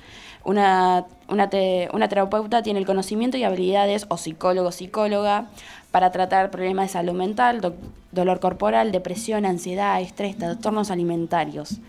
[0.43, 1.49] Una, una,
[1.93, 5.47] una terapeuta tiene el conocimiento y habilidades, o psicólogo psicóloga,
[5.91, 7.75] para tratar problemas de salud mental, do-
[8.11, 11.79] dolor corporal, depresión, ansiedad, estrés, trastornos alimentarios.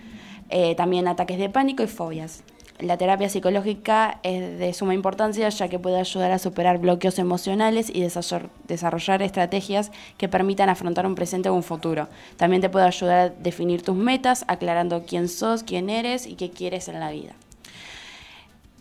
[0.50, 2.42] Eh, también ataques de pánico y fobias.
[2.83, 7.89] La terapia psicológica es de suma importancia ya que puede ayudar a superar bloqueos emocionales
[7.89, 12.09] y desarroll- desarrollar estrategias que permitan afrontar un presente o un futuro.
[12.37, 16.51] También te puede ayudar a definir tus metas, aclarando quién sos, quién eres y qué
[16.51, 17.35] quieres en la vida.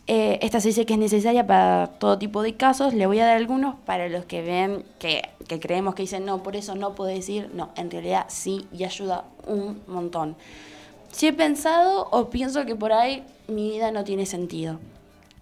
[0.08, 2.96] Eh, esta se dice que es necesaria para todo tipo de casos.
[2.96, 6.42] Le voy a dar algunos para los que ven que, que creemos que dicen no,
[6.42, 7.52] por eso no puedo decir.
[7.54, 10.36] No, en realidad sí y ayuda un montón.
[11.12, 14.80] Si he pensado o pienso que por ahí mi vida no tiene sentido.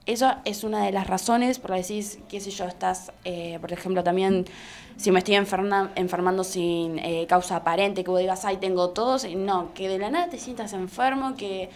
[0.06, 4.04] Eso es una de las razones por decir, qué sé yo, estás, eh, por ejemplo,
[4.04, 4.46] también
[4.98, 8.92] si me estoy enferma- enfermando sin eh, causa aparente, que vos digas, ay, tengo
[9.28, 11.70] y no, que de la nada te sientas enfermo, que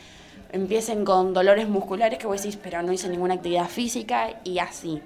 [0.51, 5.01] empiecen con dolores musculares que vos decís, pero no hice ninguna actividad física y así.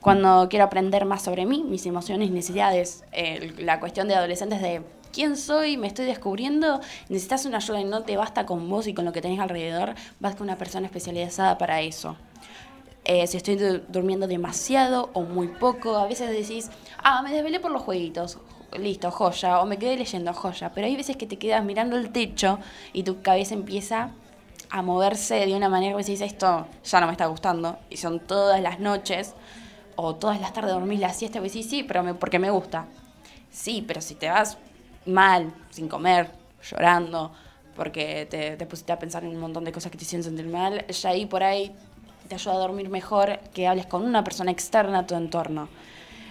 [0.00, 4.82] Cuando quiero aprender más sobre mí, mis emociones necesidades, eh, la cuestión de adolescentes de
[5.12, 8.94] quién soy, me estoy descubriendo, necesitas una ayuda y no te basta con vos y
[8.94, 12.16] con lo que tenés alrededor, vas con una persona especializada para eso.
[13.04, 17.58] Eh, si estoy du- durmiendo demasiado o muy poco, a veces decís, ah, me desvelé
[17.58, 18.38] por los jueguitos,
[18.78, 22.10] listo, joya, o me quedé leyendo, joya, pero hay veces que te quedas mirando el
[22.12, 22.58] techo
[22.92, 24.10] y tu cabeza empieza
[24.68, 28.20] a moverse de una manera que decís, esto ya no me está gustando, y son
[28.20, 29.34] todas las noches
[29.96, 32.86] o todas las tardes dormís la siesta y decís, sí, pero porque me gusta.
[33.50, 34.58] Sí, pero si te vas
[35.06, 36.30] mal, sin comer,
[36.62, 37.32] llorando,
[37.76, 40.46] porque te, te pusiste a pensar en un montón de cosas que te hicieron sentir
[40.46, 41.72] mal, ya ahí por ahí
[42.28, 45.68] te ayuda a dormir mejor que hables con una persona externa a tu entorno.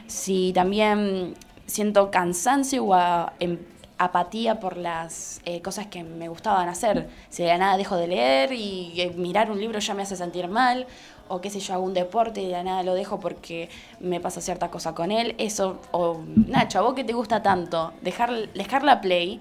[0.08, 3.60] Si también siento cansancio o em-
[3.98, 8.54] apatía por las eh, cosas que me gustaban hacer, si de nada dejo de leer
[8.54, 10.88] y eh, mirar un libro ya me hace sentir mal,
[11.30, 13.70] o qué sé yo, hago un deporte y de la nada lo dejo porque
[14.00, 17.94] me pasa cierta cosa con él, eso, o Nacho, a vos que te gusta tanto,
[18.02, 19.40] dejar, dejar la play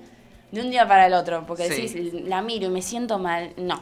[0.52, 1.82] de un día para el otro, porque Sí.
[1.88, 3.80] decís, la miro y me siento mal, no.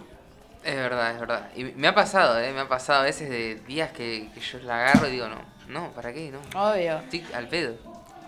[0.64, 1.48] Es verdad, es verdad.
[1.54, 2.52] Y me ha pasado, ¿eh?
[2.52, 5.36] Me ha pasado a veces de días que, que yo la agarro y digo, no,
[5.68, 6.32] no, ¿para qué?
[6.32, 6.40] No.
[6.60, 6.98] Obvio.
[6.98, 7.74] Estoy al pedo.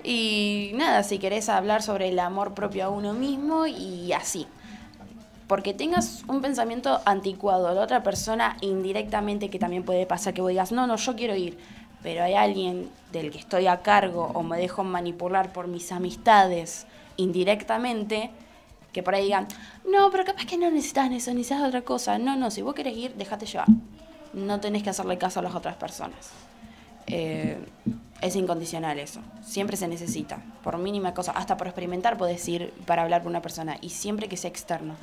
[0.05, 4.47] Y nada, si querés hablar sobre el amor propio a uno mismo y así.
[5.49, 10.51] Porque tengas un pensamiento anticuado, la otra persona indirectamente que también puede pasar que vos
[10.51, 11.59] digas, no, no, yo quiero ir,
[12.03, 16.87] pero hay alguien del que estoy a cargo o me dejo manipular por mis amistades
[17.17, 18.31] indirectamente,
[18.93, 19.49] que por ahí digan,
[19.91, 22.19] no, pero capaz que no necesitas eso, necesitas otra cosa.
[22.19, 23.69] No, no, si vos querés ir, déjate llevar.
[24.35, 26.31] No tenés que hacerle caso a las otras personas.
[27.07, 27.59] Eh,
[28.21, 29.21] es incondicional eso.
[29.43, 30.43] Siempre se necesita.
[30.63, 33.79] Por mínima cosa, hasta por experimentar podés ir para hablar con una persona.
[33.81, 34.95] Y siempre que sea externo.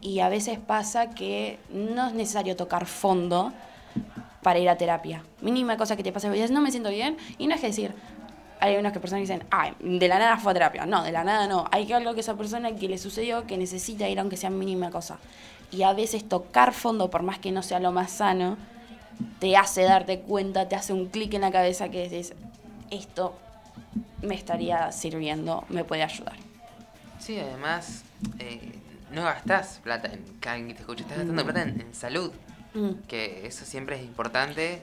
[0.00, 3.52] Y a veces pasa que no es necesario tocar fondo
[4.42, 5.24] para ir a terapia.
[5.40, 7.16] Mínima cosa que te pase, dices, no me siento bien.
[7.38, 7.92] Y no es que decir,
[8.60, 10.86] hay unas que personas dicen, ay, de la nada fue a terapia.
[10.86, 11.64] No, de la nada no.
[11.70, 14.90] Hay que algo que esa persona que le sucedió que necesita ir aunque sea mínima
[14.90, 15.18] cosa.
[15.70, 18.56] Y a veces tocar fondo, por más que no sea lo más sano,
[19.38, 22.34] te hace darte cuenta, te hace un clic en la cabeza que dices,
[22.90, 23.34] esto
[24.22, 26.36] me estaría sirviendo, me puede ayudar.
[27.18, 28.04] Sí, además,
[28.38, 28.72] eh,
[29.12, 31.46] no gastás plata en que te estás gastando Mm.
[31.46, 32.32] plata en, en salud.
[32.74, 32.90] Mm.
[33.08, 34.82] Que eso siempre es importante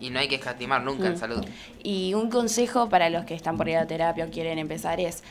[0.00, 1.18] y no hay que escatimar nunca en Mm.
[1.18, 1.44] salud.
[1.82, 5.22] Y un consejo para los que están por ir a terapia o quieren empezar es,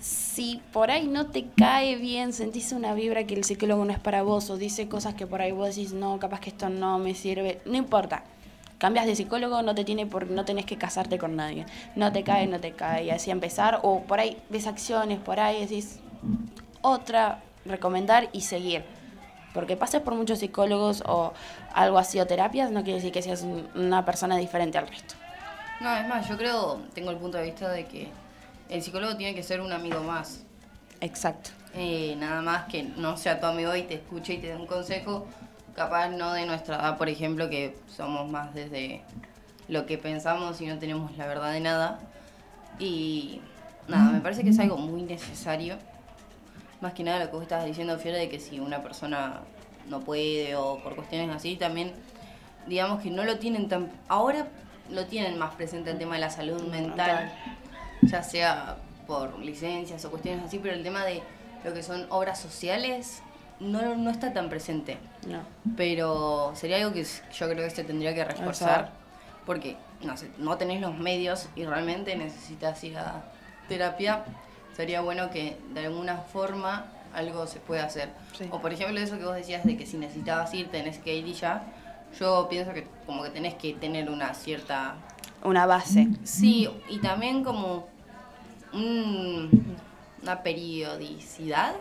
[0.00, 3.98] si por ahí no te cae bien, sentís una vibra que el psicólogo no es
[4.00, 6.98] para vos o dice cosas que por ahí vos decís, no, capaz que esto no
[6.98, 8.24] me sirve, no importa.
[8.78, 11.64] Cambias de psicólogo, no te tiene por, no tenés que casarte con nadie.
[11.94, 13.04] No te cae, no te cae.
[13.04, 13.80] Y así empezar.
[13.82, 16.00] O por ahí ves acciones, por ahí decís
[16.82, 18.84] otra, recomendar y seguir.
[19.54, 21.32] Porque pases por muchos psicólogos o
[21.72, 25.14] algo así o terapias, no quiere decir que seas un- una persona diferente al resto.
[25.80, 28.08] No, es más, yo creo, tengo el punto de vista de que
[28.68, 30.42] el psicólogo tiene que ser un amigo más.
[31.00, 31.50] Exacto.
[31.74, 34.66] Eh, nada más que no sea tu amigo y te escuche y te dé un
[34.66, 35.26] consejo,
[35.74, 39.02] capaz no de nuestra edad, por ejemplo, que somos más desde
[39.68, 41.98] lo que pensamos y no tenemos la verdad de nada.
[42.78, 43.40] Y
[43.88, 45.76] nada, me parece que es algo muy necesario.
[46.80, 49.40] Más que nada lo que vos estabas diciendo, Fiore, de que si una persona
[49.88, 51.92] no puede o por cuestiones así, también
[52.66, 53.90] digamos que no lo tienen tan...
[54.08, 54.46] Ahora
[54.90, 57.32] lo tienen más presente el tema de la salud mental,
[58.02, 61.22] ya sea por licencias o cuestiones así, pero el tema de
[61.64, 63.22] lo que son obras sociales
[63.60, 64.98] no, no está tan presente.
[65.26, 65.40] No.
[65.76, 68.92] Pero sería algo que yo creo que se tendría que reforzar,
[69.44, 73.24] porque no, sé, no tenés los medios y realmente necesitas ir a
[73.68, 74.24] terapia.
[74.76, 78.10] Sería bueno que de alguna forma algo se pueda hacer.
[78.36, 78.44] Sí.
[78.50, 81.26] O por ejemplo eso que vos decías de que si necesitabas ir tenés que ir
[81.26, 81.62] y ya.
[82.20, 84.96] Yo pienso que como que tenés que tener una cierta
[85.42, 86.08] Una base.
[86.24, 87.86] Sí, y también como
[88.72, 89.76] un-
[90.22, 91.74] una periodicidad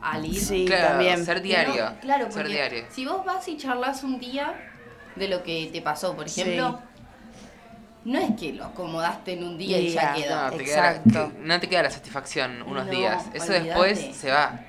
[0.00, 0.34] al ir.
[0.40, 1.24] Sí, Claro, también.
[1.24, 1.90] ser diario.
[1.90, 2.84] no- claro, ser porque diario.
[2.90, 4.54] si vos vas y charlas un día
[5.16, 6.42] de lo que te pasó, por Sí.
[8.06, 10.44] No es que lo acomodaste en un día y ya quedó.
[10.50, 11.32] No te, queda, Exacto.
[11.32, 13.24] que- no te queda la satisfacción unos No, días.
[13.34, 14.60] Eso después se va.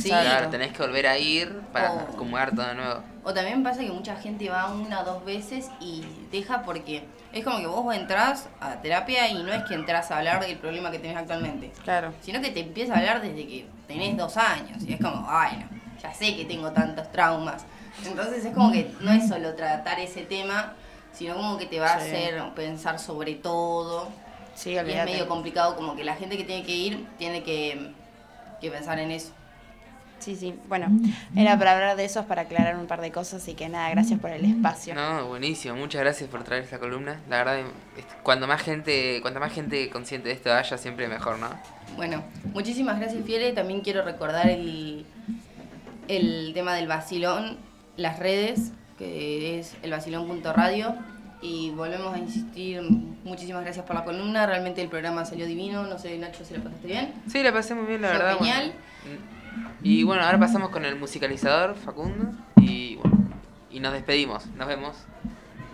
[0.00, 0.08] Sí.
[0.08, 3.00] Claro, tenés que volver a ir para O- acomodar todo de nuevo.
[3.22, 7.44] O también pasa que mucha gente va una o dos veces y deja porque es
[7.44, 10.90] como que vos entrás a terapia y no es que entras a hablar del problema
[10.90, 11.70] que tenés actualmente.
[11.82, 12.14] Claro.
[12.22, 15.58] sino que te empieza a hablar desde que tenés dos años y es como, ay,
[15.70, 17.66] no, ya sé que tengo tantos traumas.
[18.06, 20.72] Entonces es como que no es solo tratar ese tema,
[21.14, 22.08] sino como que te va a Sí.
[22.08, 24.08] hacer pensar sobre todo.
[24.54, 27.90] Sí, y es medio complicado, como que la gente que tiene que ir tiene que,
[28.60, 29.32] que pensar en eso.
[30.20, 30.54] Sí, sí.
[30.68, 30.86] Bueno,
[31.36, 34.18] era para hablar de eso, para aclarar un par de cosas, así que nada, gracias
[34.20, 34.94] por el espacio.
[34.94, 35.74] No, buenísimo.
[35.76, 37.20] Muchas gracias por traer esta columna.
[37.28, 37.58] La verdad,
[38.22, 41.48] cuando más gente, cuanta más gente consciente de esto haya, siempre mejor, ¿no?
[41.96, 42.22] Bueno,
[42.54, 43.52] muchísimas gracias, Fiere.
[43.52, 45.04] También quiero recordar el,
[46.08, 47.58] el tema del vacilón,
[47.96, 50.94] las redes, que es elvacilón.radio.
[51.42, 52.80] Y volvemos a insistir,
[53.24, 54.46] muchísimas gracias por la columna.
[54.46, 55.84] Realmente el programa salió divino.
[55.86, 57.12] No sé, Nacho, si lo pasaste bien.
[57.26, 58.36] Sí, la pasé muy bien, la Fue verdad.
[58.38, 58.54] bueno.
[58.54, 58.72] genial.
[59.82, 62.32] Y bueno, ahora pasamos con el musicalizador, Facundo.
[62.56, 63.28] Y bueno,
[63.70, 64.46] y nos despedimos.
[64.56, 64.96] Nos vemos.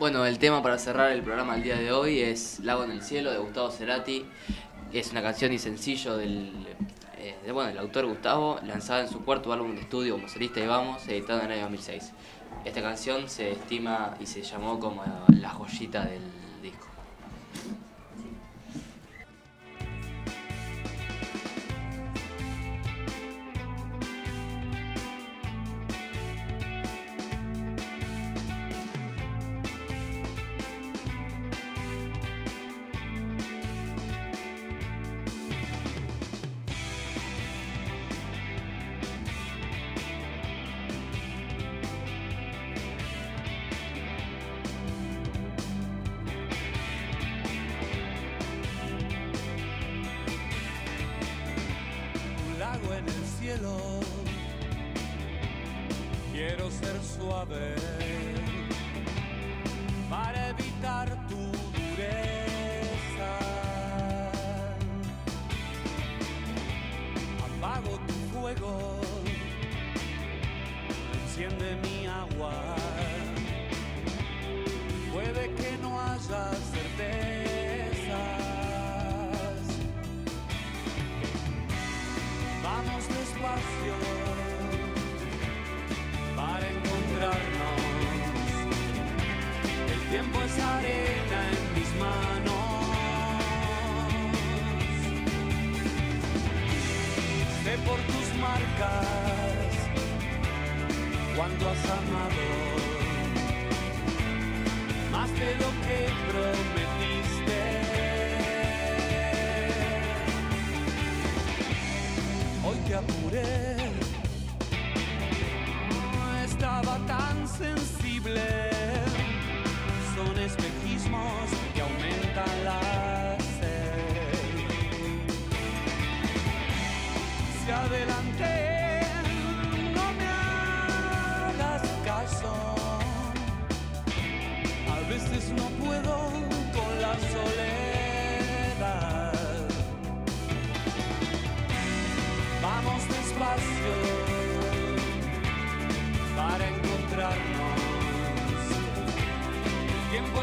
[0.01, 3.03] Bueno, el tema para cerrar el programa el día de hoy es Lago en el
[3.03, 4.25] Cielo de Gustavo Cerati.
[4.93, 6.66] Es una canción y sencillo del,
[7.18, 10.59] eh, de, bueno, del autor Gustavo, lanzada en su cuarto álbum de estudio como solista
[10.59, 12.12] y vamos, editado en el año 2006.
[12.64, 16.20] Esta canción se estima y se llamó como la joyita del